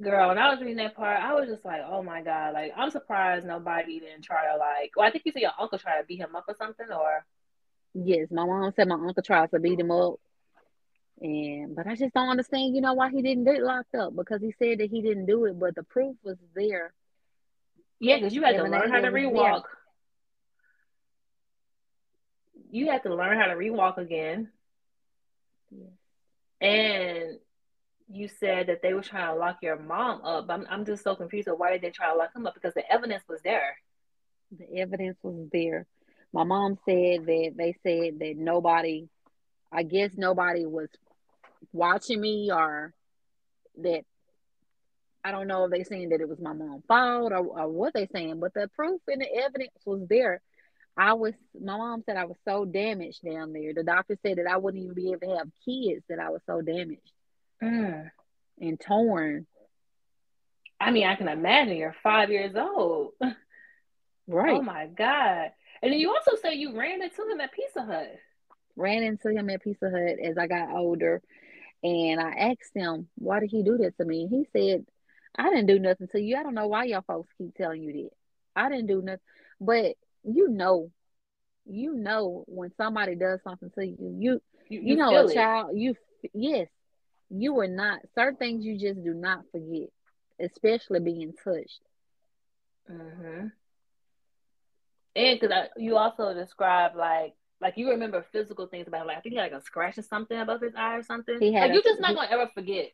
girl, 0.00 0.28
when 0.28 0.38
I 0.38 0.50
was 0.50 0.60
reading 0.60 0.76
that 0.76 0.96
part, 0.96 1.20
I 1.20 1.34
was 1.34 1.48
just 1.48 1.64
like, 1.64 1.82
oh 1.86 2.02
my 2.02 2.22
God, 2.22 2.54
like, 2.54 2.72
I'm 2.76 2.90
surprised 2.90 3.46
nobody 3.46 4.00
didn't 4.00 4.22
try 4.22 4.52
to, 4.52 4.58
like, 4.58 4.92
well, 4.96 5.06
I 5.06 5.10
think 5.10 5.24
you 5.24 5.32
said 5.32 5.42
your 5.42 5.52
uncle 5.58 5.78
tried 5.78 6.00
to 6.00 6.06
beat 6.06 6.20
him 6.20 6.34
up 6.36 6.44
or 6.48 6.54
something, 6.58 6.86
or, 6.90 7.24
Yes, 7.94 8.26
my 8.32 8.44
mom 8.44 8.72
said 8.74 8.88
my 8.88 8.96
uncle 8.96 9.22
tried 9.22 9.50
to 9.52 9.60
beat 9.60 9.78
him 9.78 9.92
up. 9.92 10.14
And 11.20 11.76
but 11.76 11.86
I 11.86 11.94
just 11.96 12.14
don't 12.14 12.28
understand, 12.28 12.74
you 12.74 12.80
know, 12.82 12.94
why 12.94 13.10
he 13.10 13.22
didn't 13.22 13.44
get 13.44 13.62
locked 13.62 13.94
up 13.94 14.14
because 14.16 14.40
he 14.42 14.54
said 14.58 14.78
that 14.78 14.90
he 14.90 15.00
didn't 15.02 15.26
do 15.26 15.44
it, 15.46 15.58
but 15.58 15.74
the 15.74 15.82
proof 15.84 16.16
was 16.24 16.36
there. 16.54 16.92
yeah, 18.00 18.16
because 18.16 18.34
you 18.34 18.42
had 18.42 18.56
to 18.56 18.64
learn 18.64 18.90
how 18.90 19.00
to 19.00 19.10
was 19.10 19.12
there. 19.12 19.30
rewalk. 19.30 19.62
You 22.70 22.90
had 22.90 23.04
to 23.04 23.14
learn 23.14 23.38
how 23.38 23.46
to 23.46 23.54
rewalk 23.54 23.98
again. 23.98 24.50
And 26.60 27.38
you 28.10 28.28
said 28.28 28.66
that 28.68 28.82
they 28.82 28.94
were 28.94 29.02
trying 29.02 29.34
to 29.34 29.38
lock 29.38 29.58
your 29.62 29.78
mom 29.78 30.22
up. 30.24 30.46
I'm, 30.50 30.66
I'm 30.68 30.84
just 30.84 31.04
so 31.04 31.14
confused 31.14 31.48
of 31.48 31.58
why 31.58 31.72
did 31.72 31.82
they 31.82 31.90
try 31.90 32.10
to 32.10 32.16
lock 32.16 32.34
him 32.34 32.46
up 32.46 32.54
because 32.54 32.74
the 32.74 32.90
evidence 32.92 33.22
was 33.28 33.40
there. 33.42 33.76
The 34.58 34.78
evidence 34.78 35.18
was 35.22 35.48
there. 35.52 35.86
My 36.32 36.44
mom 36.44 36.78
said 36.84 37.26
that 37.26 37.52
they 37.56 37.76
said 37.82 38.18
that 38.18 38.34
nobody, 38.36 39.08
I 39.72 39.84
guess 39.84 40.12
nobody 40.16 40.66
was 40.66 40.88
watching 41.72 42.20
me 42.20 42.50
or 42.52 42.92
that 43.78 44.02
I 45.24 45.30
don't 45.30 45.48
know 45.48 45.64
if 45.64 45.70
they 45.70 45.84
saying 45.84 46.10
that 46.10 46.20
it 46.20 46.28
was 46.28 46.38
my 46.38 46.52
mom's 46.52 46.84
fault 46.86 47.32
or, 47.32 47.38
or 47.38 47.68
what 47.68 47.94
they 47.94 48.06
saying, 48.12 48.40
but 48.40 48.52
the 48.54 48.68
proof 48.74 49.00
and 49.08 49.22
the 49.22 49.34
evidence 49.34 49.72
was 49.86 50.06
there. 50.08 50.42
I 50.96 51.14
was 51.14 51.34
my 51.60 51.76
mom 51.76 52.02
said 52.06 52.16
I 52.16 52.26
was 52.26 52.36
so 52.44 52.64
damaged 52.64 53.24
down 53.24 53.52
there. 53.52 53.74
The 53.74 53.82
doctor 53.82 54.16
said 54.22 54.38
that 54.38 54.46
I 54.46 54.58
wouldn't 54.58 54.82
even 54.82 54.94
be 54.94 55.10
able 55.10 55.20
to 55.20 55.38
have 55.38 55.48
kids 55.64 56.04
that 56.08 56.20
I 56.20 56.30
was 56.30 56.42
so 56.46 56.60
damaged 56.60 57.10
mm. 57.62 58.10
and 58.60 58.80
torn. 58.80 59.46
I 60.80 60.90
mean, 60.90 61.06
I 61.06 61.16
can 61.16 61.28
imagine 61.28 61.76
you're 61.76 61.96
five 62.02 62.30
years 62.30 62.54
old. 62.56 63.12
Right. 64.26 64.54
Oh 64.54 64.62
my 64.62 64.86
God. 64.86 65.50
And 65.82 65.92
then 65.92 65.98
you 65.98 66.10
also 66.10 66.32
say 66.40 66.54
you 66.54 66.78
ran 66.78 67.02
into 67.02 67.30
him 67.30 67.40
at 67.40 67.52
Pizza 67.52 67.82
Hut. 67.82 68.16
Ran 68.76 69.02
into 69.02 69.28
him 69.28 69.50
at 69.50 69.62
Pizza 69.62 69.90
Hut 69.90 70.18
as 70.22 70.38
I 70.38 70.46
got 70.46 70.70
older 70.70 71.22
and 71.84 72.20
I 72.20 72.32
asked 72.32 72.72
him, 72.74 73.08
why 73.16 73.40
did 73.40 73.50
he 73.50 73.62
do 73.64 73.78
that 73.78 73.96
to 73.98 74.06
me? 74.06 74.24
And 74.24 74.30
he 74.30 74.46
said, 74.52 74.86
I 75.38 75.50
didn't 75.50 75.66
do 75.66 75.78
nothing 75.80 76.08
to 76.12 76.20
you. 76.20 76.36
I 76.36 76.44
don't 76.44 76.54
know 76.54 76.68
why 76.68 76.84
y'all 76.86 77.02
folks 77.06 77.32
keep 77.38 77.54
telling 77.56 77.82
you 77.82 77.92
that. 77.94 78.10
I 78.56 78.70
didn't 78.70 78.88
do 78.88 79.02
nothing. 79.02 79.20
But 79.60 79.96
you 80.24 80.48
know, 80.48 80.90
you 81.66 81.94
know 81.94 82.44
when 82.46 82.72
somebody 82.76 83.16
does 83.16 83.42
something 83.42 83.70
to 83.76 83.86
you, 83.86 84.16
you 84.18 84.42
You, 84.68 84.80
you, 84.80 84.96
know 84.96 85.10
feel 85.10 85.28
a 85.28 85.28
it. 85.28 85.34
child 85.34 85.70
you 85.76 85.94
yes 86.32 86.68
you 87.30 87.54
were 87.54 87.68
not 87.68 88.00
certain 88.14 88.36
things 88.36 88.64
you 88.64 88.78
just 88.78 89.02
do 89.04 89.14
not 89.14 89.44
forget 89.52 89.88
especially 90.40 91.00
being 91.00 91.32
touched 91.44 91.80
Mm-hmm. 92.90 93.48
And 95.16 95.40
because 95.40 95.68
you 95.76 95.96
also 95.96 96.34
described 96.34 96.96
like 96.96 97.34
like 97.60 97.76
you 97.76 97.90
remember 97.90 98.24
physical 98.32 98.66
things 98.66 98.86
about 98.88 99.02
him. 99.02 99.06
Like 99.08 99.18
I 99.18 99.20
think 99.20 99.34
he 99.34 99.38
had 99.38 99.52
like 99.52 99.60
a 99.60 99.64
scratch 99.64 99.98
or 99.98 100.02
something 100.02 100.38
above 100.38 100.60
his 100.60 100.74
eye 100.76 100.96
or 100.96 101.02
something. 101.02 101.38
He 101.40 101.52
had 101.52 101.62
like 101.62 101.70
a- 101.70 101.74
you're 101.74 101.82
just 101.82 102.00
not 102.00 102.14
gonna 102.14 102.28
ever 102.30 102.50
forget. 102.54 102.90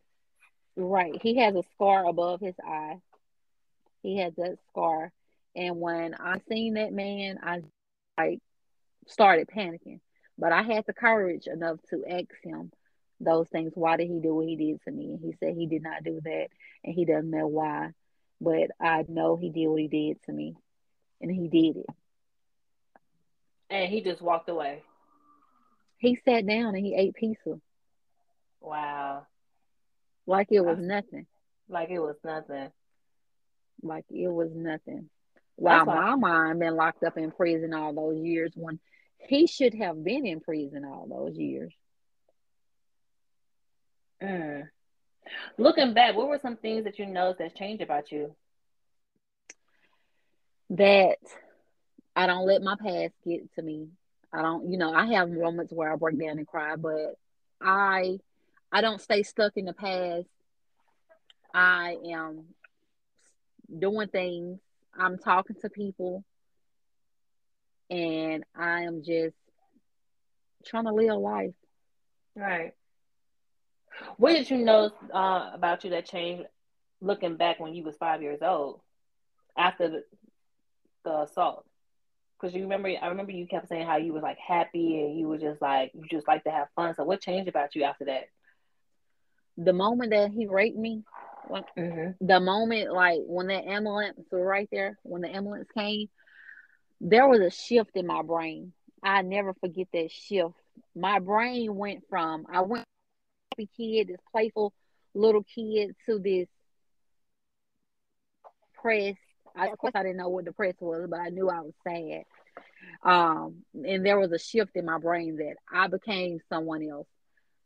right. 0.76 1.20
He 1.20 1.36
has 1.38 1.54
a 1.54 1.62
scar 1.74 2.06
above 2.06 2.40
his 2.40 2.54
eye. 2.64 3.00
He 4.02 4.18
has 4.18 4.34
that 4.36 4.58
scar. 4.68 5.12
And 5.56 5.80
when 5.80 6.14
i 6.14 6.38
seen 6.48 6.74
that 6.74 6.92
man 6.92 7.38
i 7.42 7.60
like 8.16 8.38
started 9.08 9.48
panicking. 9.48 10.00
But 10.38 10.52
i 10.52 10.62
had 10.62 10.84
the 10.86 10.92
courage 10.92 11.46
enough 11.46 11.78
to 11.90 12.04
ask 12.08 12.28
him 12.42 12.70
those 13.18 13.48
things. 13.48 13.72
Why 13.74 13.96
did 13.96 14.08
he 14.08 14.20
do 14.20 14.34
what 14.34 14.46
he 14.46 14.56
did 14.56 14.80
to 14.82 14.90
me? 14.90 15.12
And 15.14 15.20
he 15.20 15.32
said 15.40 15.54
he 15.54 15.66
did 15.66 15.82
not 15.82 16.04
do 16.04 16.20
that 16.24 16.48
and 16.84 16.94
he 16.94 17.04
doesn't 17.04 17.30
know 17.30 17.46
why. 17.48 17.90
But 18.40 18.70
i 18.80 19.04
know 19.08 19.36
he 19.36 19.50
did 19.50 19.66
what 19.66 19.80
he 19.80 19.88
did 19.88 20.22
to 20.24 20.32
me 20.32 20.54
and 21.20 21.30
he 21.30 21.48
did 21.48 21.78
it 21.80 21.86
And 23.70 23.90
he 23.90 24.00
just 24.02 24.20
walked 24.20 24.48
away. 24.48 24.82
he 25.98 26.16
sat 26.24 26.46
down 26.46 26.74
and 26.74 26.84
he 26.84 26.94
ate 26.94 27.14
pizza 27.14 27.60
Wow. 28.60 29.26
Like 30.26 30.48
it 30.50 30.60
was 30.60 30.78
nothing. 30.78 31.26
Like 31.68 31.90
it 31.90 31.98
was 31.98 32.16
nothing. 32.22 32.70
Like 33.82 34.04
it 34.10 34.28
was 34.28 34.50
nothing. 34.54 35.08
While 35.56 35.86
my 35.86 36.14
mom 36.14 36.58
been 36.58 36.76
locked 36.76 37.02
up 37.04 37.18
in 37.18 37.30
prison 37.30 37.74
all 37.74 37.92
those 37.92 38.18
years 38.18 38.52
when 38.54 38.78
he 39.18 39.46
should 39.46 39.74
have 39.74 40.02
been 40.02 40.26
in 40.26 40.40
prison 40.40 40.84
all 40.84 41.06
those 41.08 41.36
years. 41.36 41.74
Mm. 44.22 44.68
Looking 45.58 45.94
back, 45.94 46.16
what 46.16 46.28
were 46.28 46.38
some 46.40 46.56
things 46.56 46.84
that 46.84 46.98
you 46.98 47.06
noticed 47.06 47.38
that's 47.38 47.54
changed 47.54 47.82
about 47.82 48.10
you? 48.10 48.34
That 50.70 51.18
I 52.16 52.26
don't 52.26 52.46
let 52.46 52.62
my 52.62 52.76
past 52.76 53.14
get 53.24 53.52
to 53.54 53.62
me. 53.62 53.88
I 54.32 54.42
don't, 54.42 54.70
you 54.70 54.78
know, 54.78 54.92
I 54.92 55.06
have 55.14 55.30
moments 55.30 55.72
where 55.72 55.92
I 55.92 55.96
break 55.96 56.18
down 56.18 56.38
and 56.38 56.46
cry, 56.46 56.76
but 56.76 57.16
I 57.60 58.18
I 58.72 58.80
don't 58.80 59.00
stay 59.00 59.22
stuck 59.22 59.56
in 59.56 59.64
the 59.64 59.72
past. 59.72 60.28
I 61.52 61.96
am 62.12 62.44
doing 63.76 64.08
things. 64.08 64.60
I'm 64.96 65.18
talking 65.18 65.56
to 65.62 65.70
people 65.70 66.24
and 67.90 68.44
I 68.54 68.82
am 68.82 69.02
just 69.02 69.36
trying 70.64 70.84
to 70.84 70.92
live 70.92 71.10
a 71.10 71.14
life. 71.14 71.54
Right. 72.36 72.72
What 74.16 74.32
did 74.32 74.50
you 74.50 74.58
know 74.58 74.90
uh, 75.12 75.50
about 75.52 75.84
you 75.84 75.90
that 75.90 76.06
changed 76.06 76.44
looking 77.00 77.36
back 77.36 77.58
when 77.58 77.74
you 77.74 77.82
was 77.82 77.96
five 77.96 78.22
years 78.22 78.40
old 78.42 78.80
after 79.58 79.88
the, 79.88 80.04
the 81.04 81.22
assault? 81.22 81.64
Because 82.40 82.54
you 82.54 82.62
remember, 82.62 82.88
I 83.02 83.08
remember 83.08 83.32
you 83.32 83.46
kept 83.46 83.68
saying 83.68 83.86
how 83.86 83.96
you 83.96 84.12
was 84.12 84.22
like 84.22 84.38
happy 84.38 85.00
and 85.04 85.18
you 85.18 85.28
were 85.28 85.38
just 85.38 85.60
like 85.60 85.92
you 85.94 86.04
just 86.10 86.28
like 86.28 86.44
to 86.44 86.50
have 86.50 86.68
fun. 86.76 86.94
So 86.94 87.04
what 87.04 87.20
changed 87.20 87.48
about 87.48 87.74
you 87.74 87.84
after 87.84 88.04
that? 88.06 88.24
The 89.58 89.72
moment 89.72 90.10
that 90.10 90.30
he 90.32 90.46
raped 90.46 90.76
me, 90.78 91.04
when, 91.48 91.64
Mm-hmm. 91.76 92.12
the 92.20 92.40
moment 92.40 92.92
like 92.92 93.20
when 93.26 93.46
the 93.48 93.54
ambulance 93.54 94.16
was 94.30 94.42
right 94.42 94.68
there, 94.70 94.98
when 95.02 95.22
the 95.22 95.34
ambulance 95.34 95.68
came, 95.76 96.08
there 97.00 97.28
was 97.28 97.40
a 97.40 97.50
shift 97.50 97.90
in 97.96 98.06
my 98.06 98.22
brain. 98.22 98.72
I 99.02 99.22
never 99.22 99.54
forget 99.54 99.88
that 99.92 100.10
shift. 100.10 100.54
My 100.94 101.18
brain 101.18 101.74
went 101.76 102.04
from 102.08 102.46
I 102.52 102.62
went 102.62 102.86
happy 103.52 103.68
kid, 103.76 104.08
this 104.08 104.20
playful 104.32 104.72
little 105.14 105.44
kid, 105.44 105.94
to 106.06 106.18
this 106.18 106.48
depressed. 108.74 109.29
I, 109.60 109.68
of 109.68 109.78
course, 109.78 109.92
I 109.96 110.02
didn't 110.02 110.18
know 110.18 110.28
what 110.28 110.44
depressed 110.46 110.80
was, 110.82 111.06
but 111.10 111.20
I 111.20 111.30
knew 111.30 111.48
I 111.50 111.60
was 111.60 111.74
sad. 111.86 112.24
Um, 113.04 113.64
and 113.84 114.04
there 114.04 114.18
was 114.18 114.32
a 114.32 114.38
shift 114.38 114.76
in 114.76 114.86
my 114.86 114.98
brain 114.98 115.36
that 115.36 115.56
I 115.72 115.88
became 115.88 116.38
someone 116.48 116.82
else. 116.88 117.08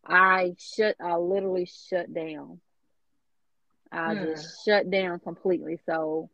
I 0.06 0.54
shut. 0.58 0.96
I 1.00 1.16
literally 1.16 1.66
shut 1.66 2.12
down. 2.14 2.60
I 3.92 4.14
Hmm. 4.14 4.16
just 4.16 4.64
shut 4.64 4.90
down 4.90 5.20
completely. 5.20 5.78
So, 5.86 6.30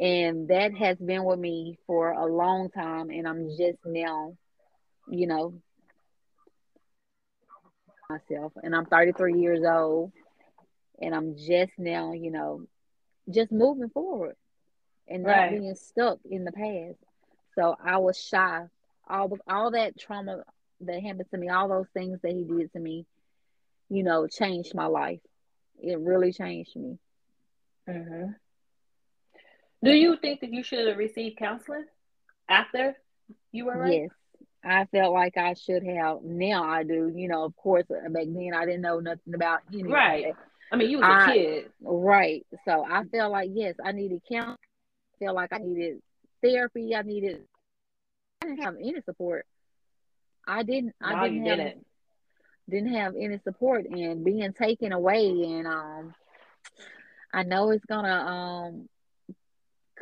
and 0.00 0.48
that 0.48 0.74
has 0.74 0.98
been 0.98 1.24
with 1.24 1.38
me 1.38 1.78
for 1.86 2.10
a 2.12 2.26
long 2.26 2.70
time, 2.70 3.10
and 3.10 3.26
I'm 3.28 3.48
just 3.56 3.78
now, 3.84 4.36
you 5.08 5.26
know, 5.26 5.54
myself. 8.10 8.52
And 8.62 8.74
I'm 8.74 8.86
33 8.86 9.38
years 9.40 9.60
old, 9.64 10.12
and 11.00 11.14
I'm 11.14 11.36
just 11.36 11.72
now, 11.78 12.12
you 12.12 12.30
know, 12.30 12.66
just 13.30 13.52
moving 13.52 13.90
forward 13.90 14.36
and 15.10 15.24
not 15.24 15.32
Right. 15.32 15.50
being 15.58 15.74
stuck 15.74 16.18
in 16.24 16.44
the 16.44 16.52
past. 16.52 16.98
So 17.56 17.76
I 17.82 17.98
was 17.98 18.18
shy. 18.18 18.66
All 19.08 19.36
all 19.48 19.72
that 19.72 19.98
trauma 19.98 20.44
that 20.82 21.02
happened 21.02 21.28
to 21.32 21.36
me, 21.38 21.48
all 21.48 21.68
those 21.68 21.88
things 21.92 22.20
that 22.22 22.32
he 22.32 22.44
did 22.44 22.72
to 22.72 22.78
me, 22.78 23.04
you 23.88 24.02
know, 24.04 24.26
changed 24.28 24.74
my 24.74 24.86
life. 24.86 25.20
It 25.82 25.98
really 25.98 26.32
changed 26.32 26.76
me. 26.76 26.98
Mm-hmm. 27.88 28.32
Do 29.82 29.90
you 29.92 30.16
think 30.16 30.40
that 30.40 30.52
you 30.52 30.62
should 30.62 30.86
have 30.86 30.98
received 30.98 31.38
counseling 31.38 31.86
after 32.48 32.96
you 33.50 33.64
were 33.66 33.78
raped? 33.78 33.92
Yes. 33.94 34.10
I 34.62 34.84
felt 34.86 35.14
like 35.14 35.36
I 35.38 35.54
should 35.54 35.82
have. 35.84 36.22
Now 36.22 36.64
I 36.64 36.82
do. 36.84 37.10
You 37.14 37.28
know, 37.28 37.44
of 37.44 37.56
course, 37.56 37.86
uh, 37.90 38.08
back 38.10 38.26
then 38.26 38.52
I 38.54 38.66
didn't 38.66 38.82
know 38.82 39.00
nothing 39.00 39.34
about 39.34 39.60
of 39.72 39.86
Right. 39.86 40.34
I 40.70 40.76
mean, 40.76 40.90
you 40.90 40.98
was 40.98 41.06
a 41.06 41.10
I- 41.10 41.32
kid. 41.34 41.72
Right. 41.80 42.46
So 42.66 42.84
I 42.84 43.04
felt 43.04 43.32
like 43.32 43.50
yes, 43.52 43.74
I 43.82 43.92
needed 43.92 44.22
count. 44.30 44.60
Felt 45.20 45.36
like 45.36 45.52
I 45.52 45.58
needed 45.58 46.00
therapy. 46.42 46.94
I 46.94 47.02
needed. 47.02 47.42
I 48.42 48.46
didn't 48.46 48.62
have 48.62 48.76
any 48.76 49.00
support. 49.04 49.46
I 50.46 50.62
didn't. 50.62 50.94
No, 51.00 51.08
I 51.08 51.28
didn't 51.28 51.46
have. 51.46 51.58
didn't. 51.58 51.86
Didn't 52.68 52.94
have 52.94 53.14
any 53.16 53.38
support, 53.44 53.84
and 53.86 54.24
being 54.24 54.52
taken 54.52 54.92
away, 54.92 55.26
and 55.28 55.66
um, 55.66 56.14
I 57.32 57.42
know 57.42 57.70
it's 57.70 57.84
gonna 57.84 58.08
um 58.08 58.88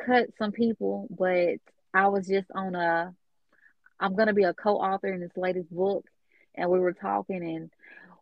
cut 0.05 0.27
some 0.37 0.51
people, 0.51 1.07
but 1.09 1.55
I 1.93 2.07
was 2.07 2.27
just 2.27 2.47
on 2.53 2.75
a. 2.75 3.13
I'm 3.99 4.15
gonna 4.15 4.33
be 4.33 4.43
a 4.43 4.53
co-author 4.53 5.11
in 5.11 5.19
this 5.19 5.35
latest 5.35 5.69
book, 5.69 6.05
and 6.55 6.69
we 6.69 6.79
were 6.79 6.93
talking, 6.93 7.43
and 7.43 7.71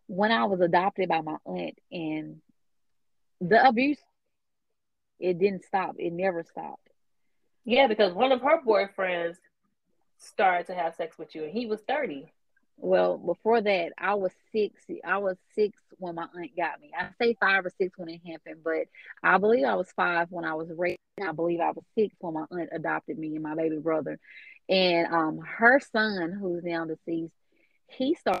when 0.06 0.32
I 0.32 0.44
was 0.44 0.60
adopted 0.60 1.08
by 1.08 1.20
my 1.20 1.36
aunt, 1.44 1.78
and 1.92 2.40
the 3.40 3.66
abuse, 3.68 4.00
it 5.20 5.38
didn't 5.38 5.64
stop. 5.64 5.96
It 5.98 6.12
never 6.12 6.42
stopped. 6.42 6.87
Yeah, 7.68 7.86
because 7.86 8.14
one 8.14 8.32
of 8.32 8.40
her 8.40 8.62
boyfriends 8.62 9.36
started 10.16 10.68
to 10.68 10.74
have 10.74 10.94
sex 10.94 11.18
with 11.18 11.34
you, 11.34 11.44
and 11.44 11.52
he 11.52 11.66
was 11.66 11.82
thirty. 11.82 12.32
Well, 12.78 13.18
before 13.18 13.60
that, 13.60 13.92
I 13.98 14.14
was 14.14 14.32
six. 14.52 14.86
I 15.04 15.18
was 15.18 15.36
six 15.54 15.78
when 15.98 16.14
my 16.14 16.28
aunt 16.34 16.56
got 16.56 16.80
me. 16.80 16.92
I 16.98 17.10
say 17.20 17.36
five 17.38 17.66
or 17.66 17.72
six 17.76 17.98
when 17.98 18.08
it 18.08 18.22
happened, 18.26 18.62
but 18.64 18.86
I 19.22 19.36
believe 19.36 19.66
I 19.66 19.74
was 19.74 19.92
five 19.94 20.28
when 20.30 20.46
I 20.46 20.54
was 20.54 20.70
raped. 20.74 20.98
I 21.22 21.32
believe 21.32 21.60
I 21.60 21.72
was 21.72 21.84
six 21.94 22.14
when 22.20 22.32
my 22.32 22.46
aunt 22.50 22.70
adopted 22.72 23.18
me 23.18 23.34
and 23.34 23.42
my 23.42 23.54
baby 23.54 23.76
brother. 23.76 24.18
And 24.70 25.06
um, 25.12 25.40
her 25.40 25.78
son, 25.92 26.38
who's 26.40 26.64
now 26.64 26.86
deceased, 26.86 27.34
he 27.86 28.14
started 28.14 28.40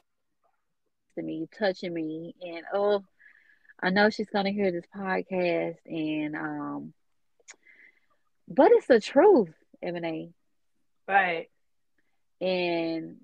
to 1.16 1.22
me, 1.22 1.48
touching 1.58 1.92
me, 1.92 2.34
and 2.40 2.64
oh, 2.72 3.04
I 3.78 3.90
know 3.90 4.08
she's 4.08 4.30
gonna 4.30 4.52
hear 4.52 4.72
this 4.72 4.86
podcast, 4.96 5.76
and 5.84 6.34
um, 6.34 6.94
but 8.48 8.70
it's 8.72 8.86
the 8.86 9.00
truth, 9.00 9.54
Emily. 9.82 10.32
Right. 11.06 11.48
And 12.40 13.16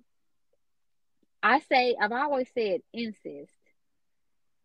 I 1.42 1.60
say, 1.60 1.96
I've 2.00 2.12
always 2.12 2.48
said 2.54 2.80
incest, 2.92 3.52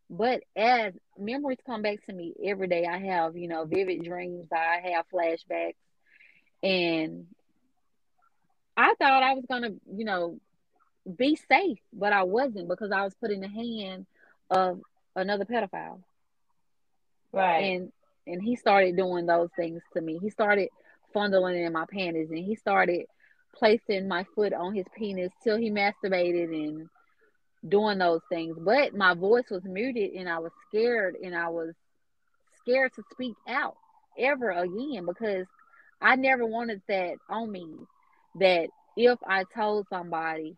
but 0.10 0.42
as 0.56 0.94
memories 1.18 1.60
come 1.66 1.82
back 1.82 2.04
to 2.06 2.14
me 2.14 2.34
every 2.46 2.68
day, 2.68 2.86
I 2.86 2.98
have, 2.98 3.38
you 3.38 3.48
know, 3.48 3.66
vivid 3.66 4.04
dreams, 4.04 4.48
I 4.52 4.92
have 4.94 5.06
flashbacks, 5.14 5.76
and 6.64 7.28
I 8.76 8.96
thought 8.96 9.24
I 9.24 9.34
was 9.34 9.46
going 9.48 9.64
to, 9.64 9.76
you 9.94 10.06
know, 10.06 10.40
be 11.18 11.38
safe, 11.50 11.80
but 11.94 12.14
I 12.14 12.24
wasn't 12.24 12.68
because 12.68 12.92
I 12.92 13.04
was 13.04 13.14
put 13.16 13.32
in 13.32 13.42
the 13.42 13.48
hand 13.48 14.06
of 14.50 14.80
another 15.16 15.46
pedophile. 15.46 16.02
Right. 17.32 17.60
And 17.60 17.92
and 18.32 18.42
he 18.42 18.56
started 18.56 18.96
doing 18.96 19.26
those 19.26 19.50
things 19.56 19.82
to 19.94 20.02
me. 20.02 20.20
He 20.22 20.30
started 20.30 20.70
fondling 21.14 21.64
in 21.64 21.74
my 21.74 21.86
panties 21.92 22.30
and 22.30 22.46
he 22.46 22.56
started 22.56 23.06
placing 23.56 24.08
my 24.08 24.26
foot 24.36 24.54
on 24.54 24.74
his 24.74 24.86
penis 24.96 25.32
till 25.44 25.58
he 25.58 25.70
masturbated 25.70 26.54
and 26.54 26.90
doing 27.68 27.98
those 27.98 28.22
things. 28.30 28.58
But 28.60 28.96
my 28.96 29.14
voice 29.14 29.50
was 29.50 29.64
muted 29.64 30.14
and 30.14 30.30
I 30.30 30.40
was 30.40 30.52
scared 30.68 31.16
and 31.22 31.36
I 31.36 31.50
was 31.50 31.74
scared 32.60 32.92
to 32.96 33.04
speak 33.12 33.36
out 33.48 33.76
ever 34.18 34.52
again 34.52 35.06
because 35.06 35.46
I 36.02 36.16
never 36.16 36.46
wanted 36.46 36.82
that 36.88 37.16
on 37.30 37.52
me 37.52 37.68
that 38.40 38.70
if 38.96 39.20
I 39.28 39.44
told 39.56 39.88
somebody 39.90 40.56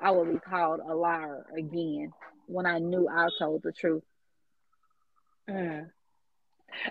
I 0.00 0.10
would 0.10 0.32
be 0.32 0.38
called 0.38 0.80
a 0.80 0.94
liar 0.94 1.46
again 1.56 2.12
when 2.46 2.66
I 2.66 2.78
knew 2.78 3.08
I 3.08 3.28
told 3.38 3.62
the 3.62 3.72
truth. 3.72 4.02
Mm. 5.48 5.90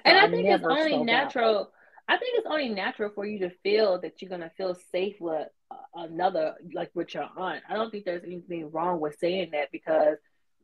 And 0.06 0.18
I 0.18 0.26
I 0.26 0.28
think 0.30 0.50
it's 0.50 0.66
only 0.66 0.92
spoke 0.92 1.10
out. 1.14 1.36
natural. 1.36 1.72
I 2.08 2.18
think 2.18 2.38
it's 2.38 2.48
only 2.48 2.70
natural 2.70 3.12
for 3.14 3.26
you 3.26 3.40
to 3.40 3.50
feel 3.64 4.00
that 4.02 4.22
you're 4.22 4.30
gonna 4.30 4.52
feel 4.58 4.76
safe 4.92 5.16
with 5.20 5.48
another, 5.96 6.56
like 6.74 6.92
with 6.94 7.14
your 7.14 7.28
aunt. 7.38 7.64
I 7.70 7.76
don't 7.76 7.90
think 7.92 8.06
there's 8.06 8.24
anything 8.24 8.72
wrong 8.72 9.00
with 9.00 9.18
saying 9.20 9.52
that 9.54 9.72
because 9.72 10.18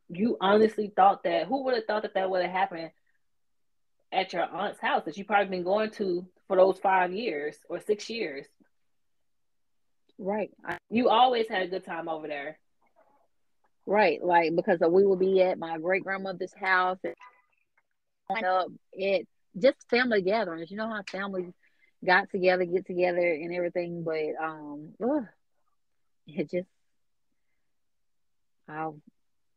you 0.08 0.36
honestly 0.40 0.92
thought 0.94 1.22
that. 1.24 1.46
Who 1.46 1.64
would 1.64 1.74
have 1.74 1.84
thought 1.86 2.02
that 2.02 2.14
that 2.14 2.30
would 2.30 2.42
have 2.42 2.50
happened 2.52 2.90
at 4.12 4.32
your 4.32 4.44
aunt's 4.44 4.80
house 4.80 5.04
that 5.04 5.16
you 5.18 5.24
probably 5.24 5.48
been 5.50 5.64
going 5.64 5.90
to 5.92 6.26
for 6.46 6.56
those 6.56 6.78
five 6.78 7.12
years 7.12 7.56
or 7.68 7.80
six 7.80 8.08
years? 8.10 8.46
Right. 10.18 10.50
I, 10.64 10.78
You 10.90 11.08
always 11.08 11.48
had 11.48 11.62
a 11.62 11.68
good 11.68 11.84
time 11.84 12.08
over 12.08 12.26
there. 12.26 12.58
right. 13.86 14.22
Like 14.22 14.54
because 14.56 14.80
we 14.80 15.04
would 15.06 15.18
be 15.18 15.42
at 15.42 15.58
my 15.58 15.78
great 15.78 16.04
grandmother's 16.04 16.54
house 16.54 16.98
and 17.04 17.14
up 18.30 18.68
at 19.02 19.22
just 19.58 19.88
family 19.88 20.22
gatherings. 20.22 20.70
You 20.70 20.76
know 20.76 20.88
how 20.88 21.02
families 21.10 21.52
got 22.04 22.30
together, 22.30 22.64
get 22.64 22.86
together 22.86 23.18
and 23.18 23.54
everything, 23.54 24.04
but 24.04 24.44
um 24.44 24.90
ugh, 25.02 25.24
it 26.26 26.50
just 26.50 26.68
I 28.68 28.90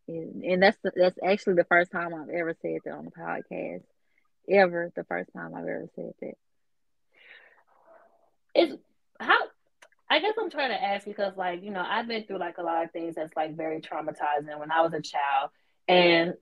And, 0.08 0.64
that's 0.64 0.78
that's 0.96 1.20
actually 1.24 1.56
the 1.56 1.66
first 1.66 1.92
time 1.92 2.14
I've 2.14 2.30
ever 2.30 2.56
said 2.62 2.80
that 2.86 2.94
on 2.94 3.06
the 3.06 3.12
podcast. 3.12 3.84
Ever 4.50 4.92
the 4.96 5.04
first 5.04 5.32
time 5.34 5.54
I've 5.54 5.64
ever 5.64 5.90
said 5.96 6.14
that. 6.22 6.38
Is 8.56 8.76
how 9.20 9.38
I 10.10 10.20
guess 10.20 10.34
I'm 10.40 10.50
trying 10.50 10.72
to 10.72 10.82
ask 10.82 11.06
because 11.06 11.38
like, 11.38 11.64
you 11.64 11.72
know, 11.72 11.86
I've 11.86 12.08
been 12.08 12.24
through 12.24 12.40
like 12.40 12.58
a 12.58 12.64
lot 12.64 12.84
of 12.84 12.92
things 12.92 13.16
that's 13.16 13.36
like 13.36 13.56
very 13.56 13.82
traumatizing 13.82 14.58
when 14.60 14.72
I 14.72 14.82
was 14.82 14.94
a 14.94 15.02
child. 15.02 15.52
And 15.88 16.34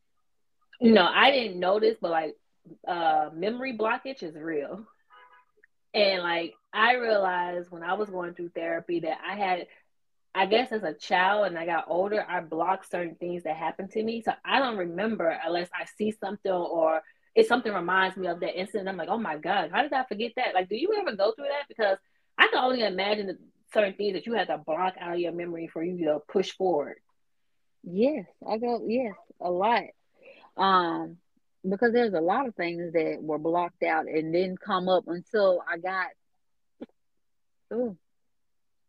know, 0.80 1.06
I 1.06 1.32
didn't 1.32 1.60
notice, 1.60 1.98
but 2.02 2.12
like 2.12 2.36
uh 2.88 3.30
memory 3.34 3.78
blockage 3.78 4.24
is 4.24 4.36
real. 4.36 4.86
And 5.94 6.22
like 6.22 6.54
I 6.74 6.96
realized 6.96 7.72
when 7.72 7.84
I 7.84 7.94
was 7.94 8.10
going 8.10 8.34
through 8.34 8.50
therapy 8.50 9.02
that 9.02 9.18
I 9.28 9.36
had 9.36 9.68
I 10.36 10.46
guess 10.46 10.72
as 10.72 10.84
a 10.84 10.94
child 10.94 11.48
and 11.48 11.58
I 11.58 11.66
got 11.66 11.86
older, 11.88 12.24
I 12.28 12.42
blocked 12.42 12.92
certain 12.92 13.16
things 13.16 13.44
that 13.44 13.56
happened 13.56 13.92
to 13.92 14.04
me. 14.04 14.22
So 14.22 14.32
I 14.46 14.60
don't 14.60 14.78
remember 14.78 15.28
unless 15.46 15.70
I 15.74 15.86
see 15.98 16.12
something 16.12 16.52
or 16.52 17.02
if 17.36 17.48
something 17.48 17.74
reminds 17.74 18.16
me 18.16 18.28
of 18.28 18.40
that 18.42 18.60
incident. 18.60 18.90
I'm 18.90 18.98
like, 18.98 19.10
oh 19.10 19.18
my 19.18 19.38
God, 19.38 19.72
how 19.72 19.82
did 19.82 19.94
I 19.94 20.06
forget 20.06 20.34
that? 20.36 20.54
Like, 20.54 20.70
do 20.70 20.76
you 20.76 20.96
ever 21.00 21.16
go 21.16 21.32
through 21.32 21.46
that? 21.46 21.68
Because 21.68 21.98
I 22.38 22.48
can 22.48 22.64
only 22.64 22.84
imagine 22.84 23.28
the 23.28 23.38
certain 23.74 23.94
things 23.94 24.14
that 24.14 24.26
you 24.26 24.34
had 24.34 24.48
to 24.48 24.58
block 24.58 24.96
out 25.00 25.14
of 25.14 25.20
your 25.20 25.32
memory 25.32 25.68
for 25.68 25.84
you 25.84 26.06
to 26.06 26.20
push 26.32 26.52
forward. 26.52 26.98
Yes, 27.84 28.26
I 28.48 28.58
go, 28.58 28.84
yes, 28.88 29.14
a 29.42 29.50
lot. 29.50 29.84
Um, 30.58 31.18
because 31.68 31.92
there's 31.94 32.14
a 32.14 32.22
lot 32.22 32.48
of 32.48 32.56
things 32.56 32.94
that 32.94 33.18
were 33.22 33.38
blocked 33.38 33.84
out 33.84 34.08
and 34.08 34.32
didn't 34.32 34.62
come 34.62 34.88
up 34.88 35.06
until 35.08 35.62
I 35.70 35.78
got 35.78 36.08
ooh, 37.74 37.98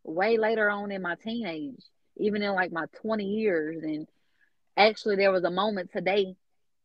way 0.05 0.39
later 0.39 0.71
on 0.71 0.91
in 0.91 1.03
my 1.03 1.17
teenage, 1.17 1.83
even 2.17 2.43
in 2.43 2.53
like 2.53 2.73
my 2.73 2.87
20 3.03 3.25
years. 3.25 3.83
And 3.83 4.07
actually, 4.77 5.17
there 5.17 5.33
was 5.33 5.45
a 5.45 5.51
moment 5.51 5.91
today 5.93 6.37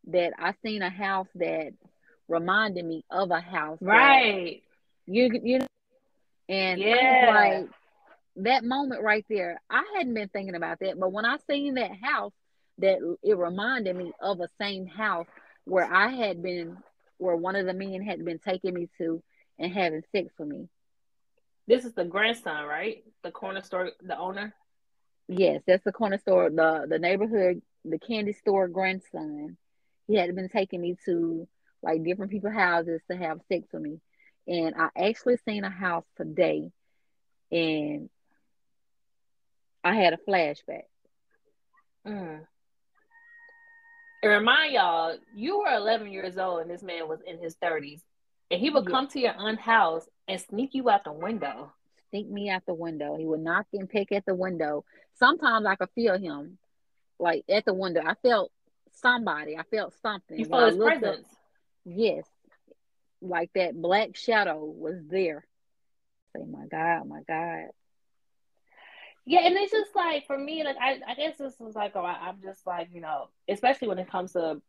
that 0.07 0.33
I 0.37 0.53
seen 0.63 0.81
a 0.81 0.89
house 0.89 1.27
that 1.35 1.73
reminded 2.27 2.85
me 2.85 3.03
of 3.09 3.31
a 3.31 3.39
house. 3.39 3.77
Right. 3.81 4.61
You 5.07 5.39
you 5.43 5.59
and 6.49 6.79
yeah. 6.79 7.57
like 7.57 7.69
that 8.37 8.63
moment 8.63 9.01
right 9.01 9.25
there, 9.29 9.61
I 9.69 9.83
hadn't 9.95 10.13
been 10.13 10.29
thinking 10.29 10.55
about 10.55 10.79
that. 10.79 10.99
But 10.99 11.11
when 11.11 11.25
I 11.25 11.37
seen 11.49 11.75
that 11.75 11.91
house, 12.01 12.33
that 12.79 13.17
it 13.23 13.37
reminded 13.37 13.95
me 13.95 14.11
of 14.21 14.39
a 14.39 14.49
same 14.59 14.85
house 14.85 15.27
where 15.65 15.91
I 15.91 16.09
had 16.09 16.41
been 16.43 16.77
where 17.17 17.35
one 17.35 17.55
of 17.55 17.65
the 17.65 17.73
men 17.73 18.01
had 18.01 18.23
been 18.23 18.39
taking 18.39 18.73
me 18.73 18.89
to 18.97 19.23
and 19.57 19.71
having 19.71 20.03
sex 20.11 20.33
with 20.37 20.49
me. 20.49 20.67
This 21.67 21.85
is 21.85 21.93
the 21.93 22.03
grandson, 22.03 22.65
right? 22.65 23.03
The 23.23 23.31
corner 23.31 23.61
store, 23.61 23.91
the 24.01 24.17
owner. 24.17 24.53
Yes, 25.27 25.61
that's 25.65 25.83
the 25.83 25.91
corner 25.91 26.19
store, 26.19 26.49
the 26.49 26.85
the 26.87 26.99
neighborhood, 26.99 27.61
the 27.83 27.97
candy 27.97 28.33
store 28.33 28.67
grandson. 28.67 29.57
He 30.07 30.15
had 30.15 30.35
been 30.35 30.49
taking 30.49 30.81
me 30.81 30.97
to 31.05 31.47
like 31.81 32.03
different 32.03 32.31
people's 32.31 32.53
houses 32.53 33.01
to 33.09 33.17
have 33.17 33.39
sex 33.51 33.67
with 33.71 33.81
me. 33.81 33.99
And 34.47 34.75
I 34.77 34.89
actually 34.95 35.37
seen 35.37 35.63
a 35.63 35.69
house 35.69 36.05
today 36.17 36.71
and 37.51 38.09
I 39.83 39.95
had 39.95 40.13
a 40.13 40.17
flashback. 40.17 40.83
Mm. 42.05 42.45
And 44.25 44.33
remind 44.33 44.73
y'all, 44.73 45.15
you 45.35 45.59
were 45.59 45.71
11 45.71 46.11
years 46.11 46.39
old 46.39 46.61
and 46.61 46.69
this 46.71 46.81
man 46.81 47.07
was 47.07 47.19
in 47.27 47.37
his 47.37 47.55
30s. 47.57 48.01
And 48.49 48.59
he 48.59 48.71
would 48.71 48.85
yeah. 48.85 48.89
come 48.89 49.07
to 49.09 49.19
your 49.19 49.37
aunt's 49.37 49.61
house 49.61 50.07
and 50.27 50.41
sneak 50.41 50.73
you 50.73 50.89
out 50.89 51.03
the 51.03 51.11
window. 51.11 51.71
Sneak 52.09 52.27
me 52.27 52.49
out 52.49 52.63
the 52.65 52.73
window. 52.73 53.17
He 53.17 53.25
would 53.25 53.41
knock 53.41 53.67
and 53.71 53.87
pick 53.87 54.11
at 54.11 54.25
the 54.25 54.33
window. 54.33 54.83
Sometimes 55.19 55.67
I 55.67 55.75
could 55.75 55.91
feel 55.93 56.17
him 56.17 56.57
like 57.19 57.45
at 57.47 57.65
the 57.65 57.75
window. 57.75 58.01
I 58.03 58.15
felt 58.15 58.51
somebody. 58.93 59.59
I 59.59 59.61
felt 59.61 59.93
something. 60.01 60.39
You 60.39 60.45
felt 60.45 60.73
his 60.73 60.77
presence. 60.77 61.27
Up, 61.27 61.37
yes. 61.85 62.25
Like 63.21 63.51
that 63.53 63.79
black 63.79 64.15
shadow 64.15 64.65
was 64.65 65.03
there. 65.07 65.45
Say, 66.35 66.45
my 66.45 66.65
God, 66.65 67.07
my 67.07 67.21
God. 67.27 67.67
Yeah, 69.25 69.39
and 69.43 69.55
it's 69.55 69.71
just 69.71 69.95
like 69.95 70.27
for 70.27 70.37
me, 70.37 70.63
like 70.63 70.77
I, 70.79 70.99
I 71.07 71.15
guess 71.15 71.37
this 71.37 71.55
was 71.59 71.75
like, 71.75 71.93
oh, 71.95 72.05
I, 72.05 72.27
I'm 72.27 72.41
just 72.43 72.65
like, 72.67 72.89
you 72.93 73.01
know, 73.01 73.29
especially 73.49 73.87
when 73.87 73.97
it 73.97 74.09
comes 74.09 74.33
to 74.33 74.61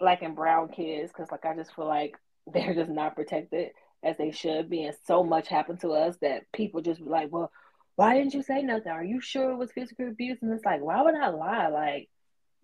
black 0.00 0.22
and 0.22 0.34
brown 0.34 0.68
kids, 0.68 1.12
because 1.12 1.30
like 1.30 1.44
I 1.44 1.54
just 1.54 1.74
feel 1.74 1.86
like 1.86 2.16
they're 2.52 2.74
just 2.74 2.90
not 2.90 3.16
protected 3.16 3.72
as 4.02 4.16
they 4.16 4.30
should 4.30 4.70
be, 4.70 4.84
and 4.84 4.96
so 5.06 5.22
much 5.22 5.48
happened 5.48 5.80
to 5.80 5.92
us 5.92 6.16
that 6.22 6.50
people 6.52 6.80
just 6.80 7.04
be 7.04 7.10
like, 7.10 7.30
well, 7.30 7.50
why 7.96 8.14
didn't 8.14 8.32
you 8.32 8.42
say 8.42 8.62
nothing? 8.62 8.92
Are 8.92 9.04
you 9.04 9.20
sure 9.20 9.50
it 9.50 9.56
was 9.56 9.72
physical 9.72 10.08
abuse? 10.08 10.38
And 10.40 10.52
it's 10.52 10.64
like, 10.64 10.80
why 10.80 11.02
would 11.02 11.14
I 11.14 11.28
lie? 11.28 11.68
Like, 11.68 12.08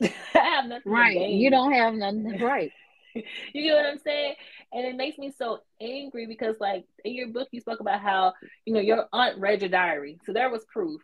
I 0.35 0.39
have 0.39 0.67
nothing. 0.67 0.91
Right, 0.91 1.29
you 1.29 1.51
don't 1.51 1.73
have 1.73 1.95
nothing. 1.95 2.39
Right. 2.41 2.73
you 3.15 3.63
get 3.63 3.77
what 3.77 3.87
I'm 3.87 3.99
saying? 3.99 4.35
And 4.73 4.87
it 4.87 4.97
makes 4.97 5.19
me 5.19 5.33
so 5.37 5.61
angry 5.81 6.27
because, 6.27 6.57
like, 6.59 6.85
in 7.05 7.15
your 7.15 7.29
book, 7.29 7.49
you 7.53 7.61
spoke 7.61 7.81
about 7.81 8.01
how, 8.01 8.33
you 8.65 8.75
know, 8.75 8.81
your 8.81 9.07
aunt 9.13 9.39
read 9.39 9.61
your 9.61 9.71
diary. 9.71 10.19
So 10.25 10.33
there 10.33 10.51
was 10.51 10.65
proof 10.73 11.01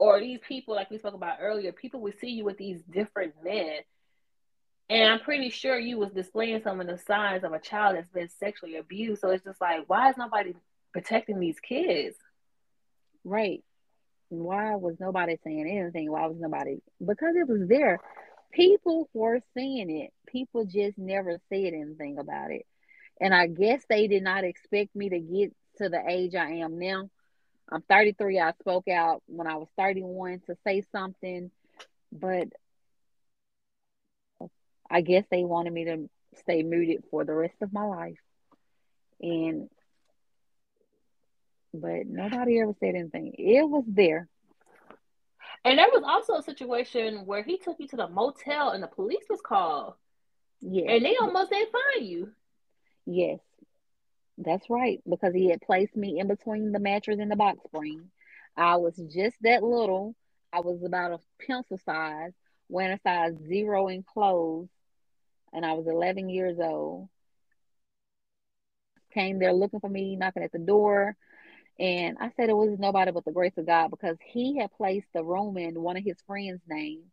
or 0.00 0.18
these 0.18 0.40
people, 0.48 0.74
like 0.74 0.90
we 0.90 0.98
spoke 0.98 1.14
about 1.14 1.36
earlier, 1.40 1.72
people 1.72 2.00
would 2.00 2.18
see 2.18 2.30
you 2.30 2.42
with 2.42 2.56
these 2.56 2.80
different 2.90 3.34
men. 3.44 3.80
And 4.88 5.12
I'm 5.12 5.20
pretty 5.20 5.50
sure 5.50 5.78
you 5.78 5.98
was 5.98 6.10
displaying 6.10 6.62
some 6.62 6.80
of 6.80 6.86
the 6.86 6.96
signs 6.96 7.44
of 7.44 7.52
a 7.52 7.60
child 7.60 7.96
that's 7.96 8.08
been 8.08 8.30
sexually 8.30 8.76
abused. 8.76 9.20
So 9.20 9.28
it's 9.28 9.44
just 9.44 9.60
like, 9.60 9.88
why 9.88 10.08
is 10.08 10.16
nobody 10.16 10.54
protecting 10.94 11.38
these 11.38 11.60
kids? 11.60 12.16
Right. 13.24 13.62
Why 14.30 14.74
was 14.76 14.96
nobody 14.98 15.38
saying 15.44 15.68
anything? 15.70 16.10
Why 16.10 16.26
was 16.26 16.38
nobody? 16.40 16.80
Because 16.98 17.36
it 17.36 17.46
was 17.46 17.68
there. 17.68 18.00
People 18.52 19.10
were 19.12 19.40
seeing 19.54 19.90
it. 19.90 20.12
People 20.26 20.64
just 20.64 20.96
never 20.96 21.38
said 21.50 21.74
anything 21.74 22.16
about 22.18 22.50
it. 22.50 22.64
And 23.20 23.34
I 23.34 23.48
guess 23.48 23.82
they 23.86 24.08
did 24.08 24.22
not 24.22 24.44
expect 24.44 24.96
me 24.96 25.10
to 25.10 25.20
get 25.20 25.54
to 25.76 25.90
the 25.90 26.00
age 26.08 26.34
I 26.34 26.52
am 26.52 26.78
now 26.78 27.10
I'm 27.72 27.82
33. 27.82 28.40
I 28.40 28.52
spoke 28.60 28.88
out 28.88 29.22
when 29.26 29.46
I 29.46 29.56
was 29.56 29.68
31 29.76 30.40
to 30.46 30.56
say 30.66 30.84
something, 30.92 31.50
but 32.12 32.48
I 34.90 35.02
guess 35.02 35.24
they 35.30 35.44
wanted 35.44 35.72
me 35.72 35.84
to 35.84 36.10
stay 36.40 36.62
muted 36.62 37.04
for 37.10 37.24
the 37.24 37.34
rest 37.34 37.54
of 37.62 37.72
my 37.72 37.84
life. 37.84 38.18
And 39.20 39.68
but 41.72 42.06
nobody 42.06 42.60
ever 42.60 42.74
said 42.80 42.96
anything. 42.96 43.34
It 43.38 43.68
was 43.68 43.84
there. 43.86 44.28
And 45.64 45.78
there 45.78 45.86
was 45.92 46.02
also 46.04 46.34
a 46.34 46.42
situation 46.42 47.26
where 47.26 47.42
he 47.42 47.58
took 47.58 47.76
you 47.78 47.86
to 47.88 47.96
the 47.96 48.08
motel 48.08 48.70
and 48.70 48.82
the 48.82 48.88
police 48.88 49.24
was 49.28 49.40
called. 49.40 49.94
Yeah. 50.60 50.90
And 50.90 51.04
they 51.04 51.16
almost 51.16 51.50
didn't 51.50 51.72
find 51.72 52.08
you. 52.08 52.32
Yes. 53.06 53.38
That's 54.42 54.70
right, 54.70 55.00
because 55.08 55.34
he 55.34 55.50
had 55.50 55.60
placed 55.60 55.94
me 55.96 56.18
in 56.18 56.26
between 56.26 56.72
the 56.72 56.78
mattress 56.80 57.18
and 57.20 57.30
the 57.30 57.36
box 57.36 57.60
spring. 57.64 58.10
I 58.56 58.76
was 58.76 58.96
just 58.96 59.36
that 59.42 59.62
little. 59.62 60.14
I 60.52 60.60
was 60.60 60.82
about 60.82 61.12
a 61.12 61.18
pencil 61.46 61.78
size, 61.84 62.32
wearing 62.68 62.92
a 62.94 63.00
size 63.02 63.34
zero 63.46 63.88
in 63.88 64.02
clothes, 64.02 64.68
and 65.52 65.64
I 65.64 65.74
was 65.74 65.86
11 65.86 66.30
years 66.30 66.58
old. 66.58 67.10
Came 69.12 69.38
there 69.38 69.52
looking 69.52 69.80
for 69.80 69.90
me, 69.90 70.16
knocking 70.16 70.42
at 70.42 70.52
the 70.52 70.58
door. 70.58 71.16
And 71.78 72.16
I 72.20 72.30
said 72.36 72.48
it 72.48 72.56
was 72.56 72.78
nobody 72.78 73.10
but 73.10 73.24
the 73.24 73.32
grace 73.32 73.56
of 73.58 73.66
God 73.66 73.90
because 73.90 74.16
he 74.24 74.58
had 74.58 74.72
placed 74.72 75.08
the 75.14 75.24
room 75.24 75.56
in 75.58 75.80
one 75.82 75.96
of 75.96 76.04
his 76.04 76.20
friends' 76.26 76.62
name. 76.68 77.04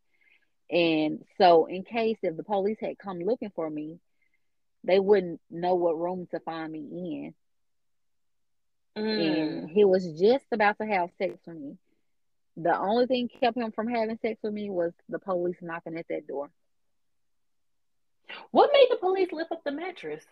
And 0.71 1.23
so, 1.37 1.65
in 1.65 1.83
case 1.83 2.17
if 2.23 2.37
the 2.37 2.43
police 2.43 2.77
had 2.81 2.97
come 2.99 3.19
looking 3.19 3.51
for 3.55 3.69
me, 3.69 3.99
they 4.87 4.99
wouldn't 4.99 5.41
know 5.51 5.75
what 5.75 5.99
room 5.99 6.27
to 6.31 6.39
find 6.39 6.71
me 6.71 6.79
in. 8.95 9.03
Mm. 9.03 9.37
And 9.37 9.69
he 9.69 9.83
was 9.83 10.05
just 10.19 10.45
about 10.51 10.77
to 10.79 10.87
have 10.87 11.09
sex 11.17 11.37
with 11.45 11.57
me. 11.57 11.77
The 12.55 12.75
only 12.75 13.05
thing 13.05 13.29
kept 13.39 13.57
him 13.57 13.71
from 13.71 13.87
having 13.87 14.17
sex 14.21 14.39
with 14.41 14.53
me 14.53 14.69
was 14.69 14.93
the 15.09 15.19
police 15.19 15.57
knocking 15.61 15.97
at 15.97 16.07
that 16.09 16.25
door. 16.25 16.49
What 18.51 18.71
made 18.73 18.87
the 18.89 18.97
police 18.97 19.29
lift 19.31 19.51
up 19.51 19.63
the 19.63 19.71
mattress? 19.71 20.23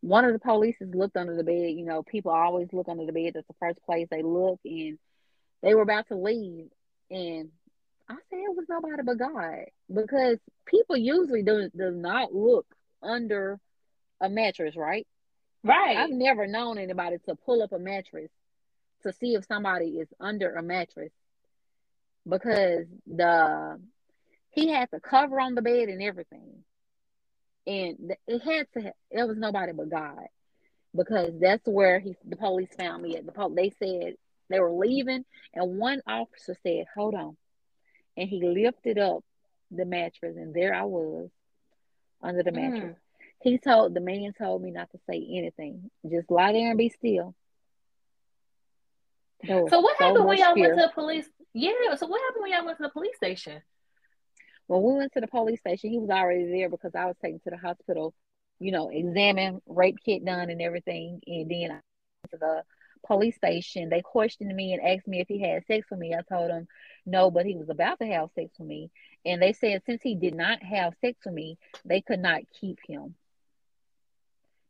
One 0.00 0.24
of 0.24 0.32
the 0.32 0.38
police 0.38 0.76
looked 0.80 1.16
under 1.16 1.36
the 1.36 1.44
bed. 1.44 1.74
You 1.76 1.84
know, 1.84 2.02
people 2.02 2.32
always 2.32 2.68
look 2.72 2.88
under 2.88 3.06
the 3.06 3.12
bed. 3.12 3.32
That's 3.34 3.46
the 3.46 3.54
first 3.60 3.82
place 3.82 4.08
they 4.10 4.22
look. 4.22 4.60
And 4.64 4.98
they 5.62 5.74
were 5.74 5.82
about 5.82 6.08
to 6.08 6.16
leave. 6.16 6.68
And 7.10 7.50
I 8.08 8.14
said 8.14 8.38
it 8.38 8.56
was 8.56 8.66
nobody 8.68 9.02
but 9.04 9.18
God. 9.18 9.66
Because 9.92 10.38
people 10.66 10.96
usually 10.96 11.42
do, 11.42 11.70
do 11.76 11.90
not 11.90 12.34
look 12.34 12.66
under 13.02 13.58
a 14.20 14.28
mattress, 14.28 14.76
right? 14.76 15.06
Right. 15.64 15.96
I've 15.96 16.10
never 16.10 16.46
known 16.46 16.78
anybody 16.78 17.18
to 17.26 17.34
pull 17.34 17.62
up 17.62 17.72
a 17.72 17.78
mattress 17.78 18.30
to 19.02 19.12
see 19.12 19.34
if 19.34 19.46
somebody 19.46 19.98
is 19.98 20.08
under 20.20 20.54
a 20.54 20.62
mattress 20.62 21.12
because 22.28 22.86
the 23.06 23.80
he 24.50 24.68
had 24.68 24.88
the 24.90 25.00
cover 25.00 25.40
on 25.40 25.54
the 25.54 25.62
bed 25.62 25.88
and 25.88 26.02
everything, 26.02 26.64
and 27.66 28.14
it 28.26 28.42
had 28.42 28.66
to. 28.74 28.92
It 29.10 29.26
was 29.26 29.36
nobody 29.36 29.72
but 29.72 29.90
God 29.90 30.26
because 30.96 31.32
that's 31.40 31.66
where 31.66 32.00
he 32.00 32.16
the 32.24 32.36
police 32.36 32.70
found 32.76 33.02
me 33.02 33.16
at 33.16 33.26
the 33.26 33.32
police. 33.32 33.74
They 33.78 33.86
said 34.00 34.14
they 34.48 34.60
were 34.60 34.72
leaving, 34.72 35.24
and 35.54 35.78
one 35.78 36.02
officer 36.06 36.56
said, 36.62 36.86
"Hold 36.94 37.14
on," 37.14 37.36
and 38.16 38.28
he 38.28 38.42
lifted 38.42 38.98
up 38.98 39.24
the 39.70 39.84
mattress, 39.84 40.36
and 40.36 40.54
there 40.54 40.74
I 40.74 40.84
was 40.84 41.30
under 42.22 42.42
the 42.42 42.52
mattress. 42.52 42.96
Mm. 42.96 42.96
He 43.40 43.58
told 43.58 43.94
the 43.94 44.00
man 44.00 44.32
told 44.36 44.62
me 44.62 44.70
not 44.70 44.90
to 44.90 44.98
say 45.08 45.16
anything, 45.16 45.90
just 46.08 46.30
lie 46.30 46.52
there 46.52 46.70
and 46.70 46.78
be 46.78 46.88
still. 46.88 47.34
So 49.46 49.80
what 49.80 49.96
so 49.98 50.04
happened 50.04 50.26
when 50.26 50.38
y'all 50.38 50.54
fear. 50.54 50.70
went 50.70 50.80
to 50.80 50.86
the 50.88 50.92
police? 50.92 51.28
Yeah. 51.54 51.70
So 51.96 52.06
what 52.06 52.20
happened 52.20 52.42
when 52.42 52.52
y'all 52.52 52.64
went 52.64 52.78
to 52.78 52.82
the 52.82 52.88
police 52.88 53.16
station? 53.16 53.62
When 54.66 54.82
we 54.82 54.94
went 54.94 55.12
to 55.12 55.20
the 55.20 55.28
police 55.28 55.60
station, 55.60 55.90
he 55.90 55.98
was 55.98 56.10
already 56.10 56.50
there 56.50 56.68
because 56.68 56.94
I 56.94 57.06
was 57.06 57.16
taken 57.22 57.40
to 57.40 57.50
the 57.50 57.56
hospital, 57.56 58.14
you 58.58 58.72
know, 58.72 58.90
examined, 58.90 59.62
rape 59.66 59.96
kit 60.04 60.24
done, 60.24 60.50
and 60.50 60.60
everything. 60.60 61.20
And 61.26 61.50
then 61.50 61.70
I 61.70 61.74
went 61.74 62.30
to 62.32 62.36
the 62.38 62.62
police 63.06 63.36
station. 63.36 63.88
They 63.88 64.02
questioned 64.02 64.54
me 64.54 64.72
and 64.72 64.82
asked 64.82 65.08
me 65.08 65.20
if 65.20 65.28
he 65.28 65.40
had 65.40 65.66
sex 65.66 65.86
with 65.90 65.98
me. 65.98 66.14
I 66.14 66.22
told 66.22 66.50
them 66.50 66.68
no, 67.06 67.30
but 67.30 67.46
he 67.46 67.56
was 67.56 67.68
about 67.68 67.98
to 68.00 68.06
have 68.06 68.30
sex 68.34 68.50
with 68.58 68.68
me. 68.68 68.90
And 69.24 69.40
they 69.40 69.52
said 69.52 69.82
since 69.86 70.02
he 70.02 70.14
did 70.14 70.34
not 70.34 70.62
have 70.62 70.94
sex 71.00 71.18
with 71.24 71.34
me, 71.34 71.58
they 71.84 72.00
could 72.00 72.20
not 72.20 72.42
keep 72.60 72.78
him. 72.86 73.14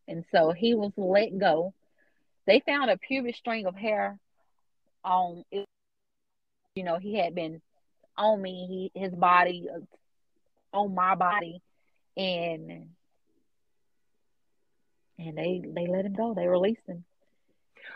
And 0.06 0.24
so 0.32 0.52
he 0.52 0.74
was 0.74 0.92
let 0.96 1.36
go. 1.38 1.74
They 2.46 2.60
found 2.60 2.90
a 2.90 2.96
pubic 2.96 3.36
string 3.36 3.66
of 3.66 3.74
hair 3.74 4.18
on 5.04 5.44
you 6.74 6.84
know, 6.84 6.96
he 6.98 7.18
had 7.18 7.34
been 7.34 7.60
on 8.16 8.40
me, 8.40 8.90
he, 8.94 9.00
his 9.00 9.12
body, 9.12 9.66
on 10.72 10.94
my 10.94 11.16
body, 11.16 11.60
and 12.16 12.90
and 15.18 15.36
they 15.36 15.60
they 15.64 15.86
let 15.88 16.04
him 16.04 16.14
go. 16.14 16.34
They 16.34 16.46
released 16.46 16.86
him. 16.86 17.04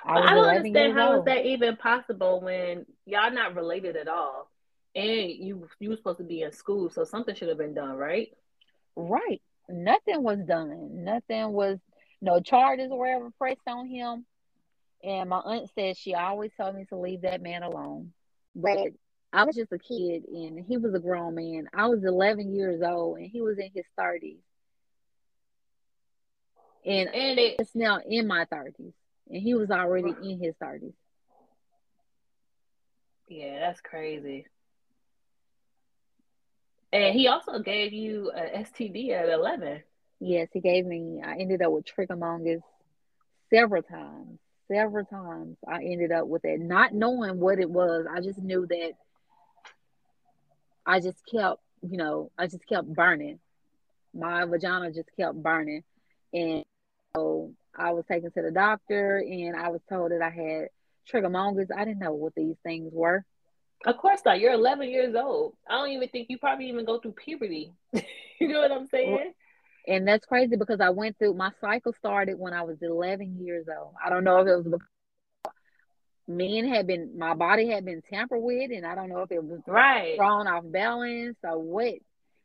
I, 0.05 0.19
I 0.19 0.35
don't 0.35 0.49
understand 0.49 0.95
how 0.95 1.15
old. 1.15 1.19
is 1.21 1.25
that 1.27 1.47
even 1.47 1.77
possible 1.77 2.41
when 2.41 2.87
y'all 3.07 3.31
not 3.33 3.55
related 3.55 3.97
at 3.97 4.09
all, 4.09 4.51
and 4.95 5.31
you 5.31 5.69
you 5.79 5.91
were 5.91 5.97
supposed 5.97 6.19
to 6.19 6.25
be 6.25 6.43
in 6.43 6.53
school, 6.53 6.91
so 6.91 7.05
something 7.05 7.35
should 7.35 7.49
have 7.49 7.59
been 7.59 7.75
done, 7.75 7.97
right? 7.97 8.29
Right. 8.97 9.41
Nothing 9.69 10.23
was 10.23 10.39
done. 10.41 11.05
Nothing 11.05 11.53
was. 11.53 11.79
No 12.21 12.41
charges 12.41 12.91
were 12.91 13.07
ever 13.07 13.31
pressed 13.39 13.67
on 13.67 13.89
him. 13.89 14.25
And 15.03 15.29
my 15.29 15.39
aunt 15.39 15.69
said 15.75 15.97
she 15.97 16.15
always 16.15 16.53
told 16.57 16.77
me 16.77 16.85
to 16.87 16.97
leave 16.97 17.23
that 17.23 17.43
man 17.43 17.63
alone. 17.63 18.13
But 18.55 18.79
I 19.33 19.45
was 19.45 19.57
just 19.57 19.73
a 19.73 19.79
kid 19.79 20.25
and 20.29 20.65
he 20.65 20.77
was 20.77 20.95
a 20.95 21.01
grown 21.01 21.35
man. 21.35 21.69
I 21.75 21.87
was 21.87 22.05
11 22.05 22.55
years 22.55 22.83
old 22.83 23.19
and 23.19 23.29
he 23.31 23.41
was 23.41 23.59
in 23.59 23.71
his 23.75 23.87
30s. 23.99 24.37
And, 26.85 27.09
and 27.09 27.39
it, 27.39 27.57
it's 27.59 27.75
now 27.75 28.01
in 28.07 28.27
my 28.27 28.45
30s. 28.45 28.93
And 29.33 29.43
he 29.43 29.55
was 29.55 29.71
already 29.71 30.15
in 30.23 30.41
his 30.41 30.55
30s. 30.63 30.95
Yeah, 33.29 33.61
that's 33.61 33.81
crazy. 33.81 34.47
And 36.93 37.15
he 37.15 37.29
also 37.29 37.59
gave 37.61 37.93
you 37.95 38.31
an 38.33 38.65
STD 38.65 39.11
at 39.13 39.29
11. 39.31 39.83
Yes, 40.21 40.49
he 40.53 40.61
gave 40.61 40.85
me, 40.85 41.23
I 41.25 41.39
ended 41.39 41.63
up 41.63 41.73
with 41.73 41.87
trichomonas 41.87 42.63
several 43.51 43.83
times. 43.83 44.39
Several 44.69 45.05
times 45.05 45.57
I 45.67 45.83
ended 45.83 46.13
up 46.13 46.27
with 46.27 46.45
it, 46.45 46.61
not 46.61 46.95
knowing 46.95 47.41
what 47.41 47.59
it 47.59 47.71
was. 47.71 48.07
I 48.11 48.21
just 48.21 48.39
knew 48.39 48.67
that 48.67 48.93
I 50.87 51.01
just 51.01 51.19
kept, 51.31 51.61
you 51.83 51.97
know, 51.97 52.31
I 52.39 52.47
just 52.47 52.67
kept 52.67 52.93
burning. 52.93 53.41
My 54.15 54.45
vagina 54.45 54.93
just 54.93 55.11
kept 55.19 55.43
burning. 55.43 55.83
And 56.33 56.65
so 57.17 57.53
I 57.77 57.93
was 57.93 58.05
taken 58.07 58.31
to 58.33 58.43
the 58.43 58.51
doctor 58.51 59.19
and 59.19 59.57
I 59.57 59.69
was 59.69 59.81
told 59.89 60.13
that 60.13 60.23
I 60.23 60.31
had 60.31 60.69
trichomonas. 61.11 61.69
I 61.77 61.85
didn't 61.85 62.01
know 62.01 62.13
what 62.13 62.35
these 62.35 62.57
things 62.63 62.91
were. 62.93 63.25
Of 63.85 63.99
course 63.99 64.21
not. 64.25 64.41
You're 64.41 64.53
11 64.53 64.89
years 64.89 65.15
old. 65.15 65.55
I 65.69 65.73
don't 65.73 65.91
even 65.91 66.09
think 66.09 66.29
you 66.31 66.39
probably 66.39 66.69
even 66.69 66.85
go 66.85 66.99
through 66.99 67.13
puberty. 67.13 67.73
you 67.93 68.49
know 68.49 68.61
what 68.61 68.73
I'm 68.73 68.87
saying? 68.87 69.33
And 69.89 70.07
that's 70.07 70.25
crazy 70.25 70.57
because 70.57 70.81
I 70.81 70.91
went 70.91 71.19
through 71.19 71.35
my 71.35 71.51
cycle 71.61 71.93
started 71.99 72.39
when 72.39 72.53
I 72.53 72.63
was 72.63 72.77
11 72.81 73.39
years 73.41 73.67
old. 73.69 73.95
I 74.05 74.11
don't 74.11 74.25
know 74.25 74.39
if 74.39 74.47
it 74.47 74.71
was 74.71 74.81
men 76.29 76.69
had 76.69 76.87
been 76.87 77.19
my 77.19 77.35
body 77.35 77.69
had 77.69 77.85
been 77.85 78.01
tampered 78.09 78.41
with 78.41 78.71
and 78.71 78.87
I 78.87 78.95
don't 78.95 79.09
know 79.09 79.23
if 79.23 79.33
it 79.33 79.43
was 79.43 79.59
right 79.67 80.15
thrown 80.17 80.47
off 80.47 80.63
balance 80.65 81.37
or 81.43 81.59
what. 81.59 81.95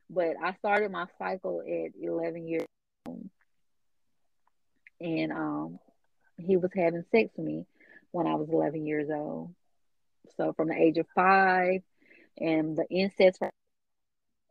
But 0.10 0.36
I 0.44 0.54
started 0.54 0.92
my 0.92 1.06
cycle 1.20 1.62
at 1.62 1.92
11 2.02 2.48
years 2.48 2.66
old. 3.08 3.30
And 5.00 5.32
um 5.32 5.80
he 6.38 6.58
was 6.58 6.72
having 6.76 7.04
sex 7.12 7.32
with 7.36 7.46
me 7.46 7.66
when 8.12 8.28
I 8.28 8.36
was 8.36 8.50
11 8.50 8.86
years 8.86 9.10
old. 9.10 9.54
So 10.38 10.54
from 10.54 10.70
the 10.70 10.76
age 10.76 10.98
of 10.98 11.08
5 11.16 11.82
and 12.40 12.78
the 12.78 12.86
incest 12.90 13.40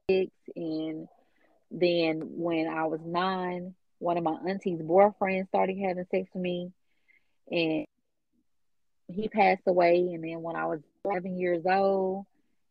six 0.08 0.30
and 0.54 1.08
then 1.70 2.20
when 2.36 2.68
I 2.68 2.86
was 2.86 3.00
9, 3.04 3.74
one 3.98 4.16
of 4.16 4.24
my 4.24 4.36
auntie's 4.48 4.80
boyfriends 4.80 5.48
started 5.48 5.76
having 5.78 6.06
sex 6.10 6.28
with 6.32 6.42
me 6.42 6.72
and 7.50 7.86
he 9.08 9.28
passed 9.28 9.62
away. 9.66 10.10
And 10.12 10.22
then 10.22 10.42
when 10.42 10.56
I 10.56 10.66
was 10.66 10.80
11 11.04 11.38
years 11.38 11.64
old, 11.66 12.26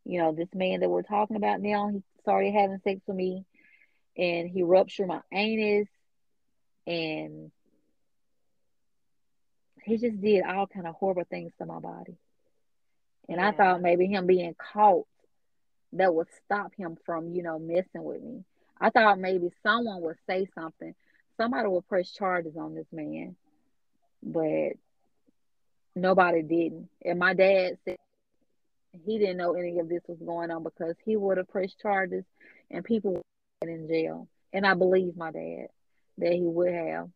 you 0.05 0.19
know, 0.19 0.33
this 0.33 0.53
man 0.53 0.79
that 0.81 0.89
we're 0.89 1.01
talking 1.01 1.35
about 1.37 1.61
now, 1.61 1.89
he 1.89 2.03
started 2.21 2.53
having 2.53 2.79
sex 2.83 3.01
with 3.07 3.17
me 3.17 3.45
and 4.17 4.49
he 4.49 4.63
ruptured 4.63 5.07
my 5.07 5.21
anus 5.33 5.87
and 6.87 7.51
he 9.85 9.97
just 9.97 10.19
did 10.19 10.43
all 10.43 10.67
kind 10.67 10.87
of 10.87 10.95
horrible 10.95 11.25
things 11.29 11.51
to 11.59 11.65
my 11.65 11.79
body. 11.79 12.17
And 13.29 13.39
yeah. 13.39 13.49
I 13.49 13.51
thought 13.51 13.81
maybe 13.81 14.07
him 14.07 14.25
being 14.25 14.55
caught 14.73 15.05
that 15.93 16.13
would 16.13 16.27
stop 16.45 16.73
him 16.75 16.97
from, 17.05 17.33
you 17.33 17.43
know, 17.43 17.59
messing 17.59 18.03
with 18.03 18.21
me. 18.21 18.43
I 18.79 18.89
thought 18.89 19.19
maybe 19.19 19.51
someone 19.63 20.01
would 20.01 20.17
say 20.27 20.47
something. 20.55 20.93
Somebody 21.37 21.67
would 21.67 21.87
press 21.87 22.11
charges 22.11 22.57
on 22.57 22.75
this 22.75 22.87
man. 22.91 23.35
But 24.21 24.73
nobody 25.95 26.41
didn't. 26.41 26.89
And 27.03 27.19
my 27.19 27.33
dad 27.33 27.77
said 27.85 27.97
he 29.05 29.19
didn't 29.19 29.37
know 29.37 29.53
any 29.53 29.79
of 29.79 29.87
this 29.87 30.01
was 30.07 30.17
going 30.19 30.51
on 30.51 30.63
because 30.63 30.95
he 31.05 31.15
would 31.15 31.37
have 31.37 31.47
pressed 31.47 31.79
charges 31.79 32.25
and 32.71 32.83
people 32.83 33.13
would 33.61 33.69
in 33.69 33.87
jail. 33.87 34.27
And 34.51 34.65
I 34.65 34.73
believe 34.73 35.15
my 35.15 35.31
dad 35.31 35.67
that 36.17 36.33
he 36.33 36.41
would 36.41 36.73
have. 36.73 37.09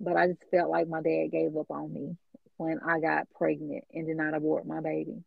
But 0.00 0.16
I 0.16 0.28
just 0.28 0.42
felt 0.50 0.70
like 0.70 0.88
my 0.88 1.02
dad 1.02 1.28
gave 1.30 1.56
up 1.56 1.70
on 1.70 1.92
me 1.92 2.16
when 2.56 2.80
I 2.86 3.00
got 3.00 3.28
pregnant 3.34 3.84
and 3.92 4.06
did 4.06 4.16
not 4.16 4.34
abort 4.34 4.66
my 4.66 4.80
baby. 4.80 5.22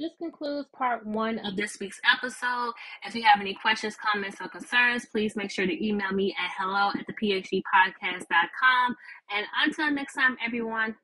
This 0.00 0.10
concludes 0.18 0.68
part 0.76 1.06
one 1.06 1.38
of 1.38 1.56
this 1.56 1.78
week's 1.78 2.00
episode. 2.12 2.72
If 3.06 3.14
you 3.14 3.22
have 3.22 3.40
any 3.40 3.54
questions, 3.54 3.94
comments, 3.96 4.38
or 4.40 4.48
concerns, 4.48 5.06
please 5.06 5.36
make 5.36 5.52
sure 5.52 5.66
to 5.66 5.86
email 5.86 6.10
me 6.10 6.34
at 6.36 6.50
hello 6.58 6.90
at 6.98 7.06
the 7.06 7.12
phgpodcast.com. 7.12 8.96
And 9.30 9.46
until 9.64 9.92
next 9.92 10.14
time, 10.14 10.36
everyone, 10.44 10.96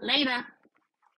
Later. 0.00 0.44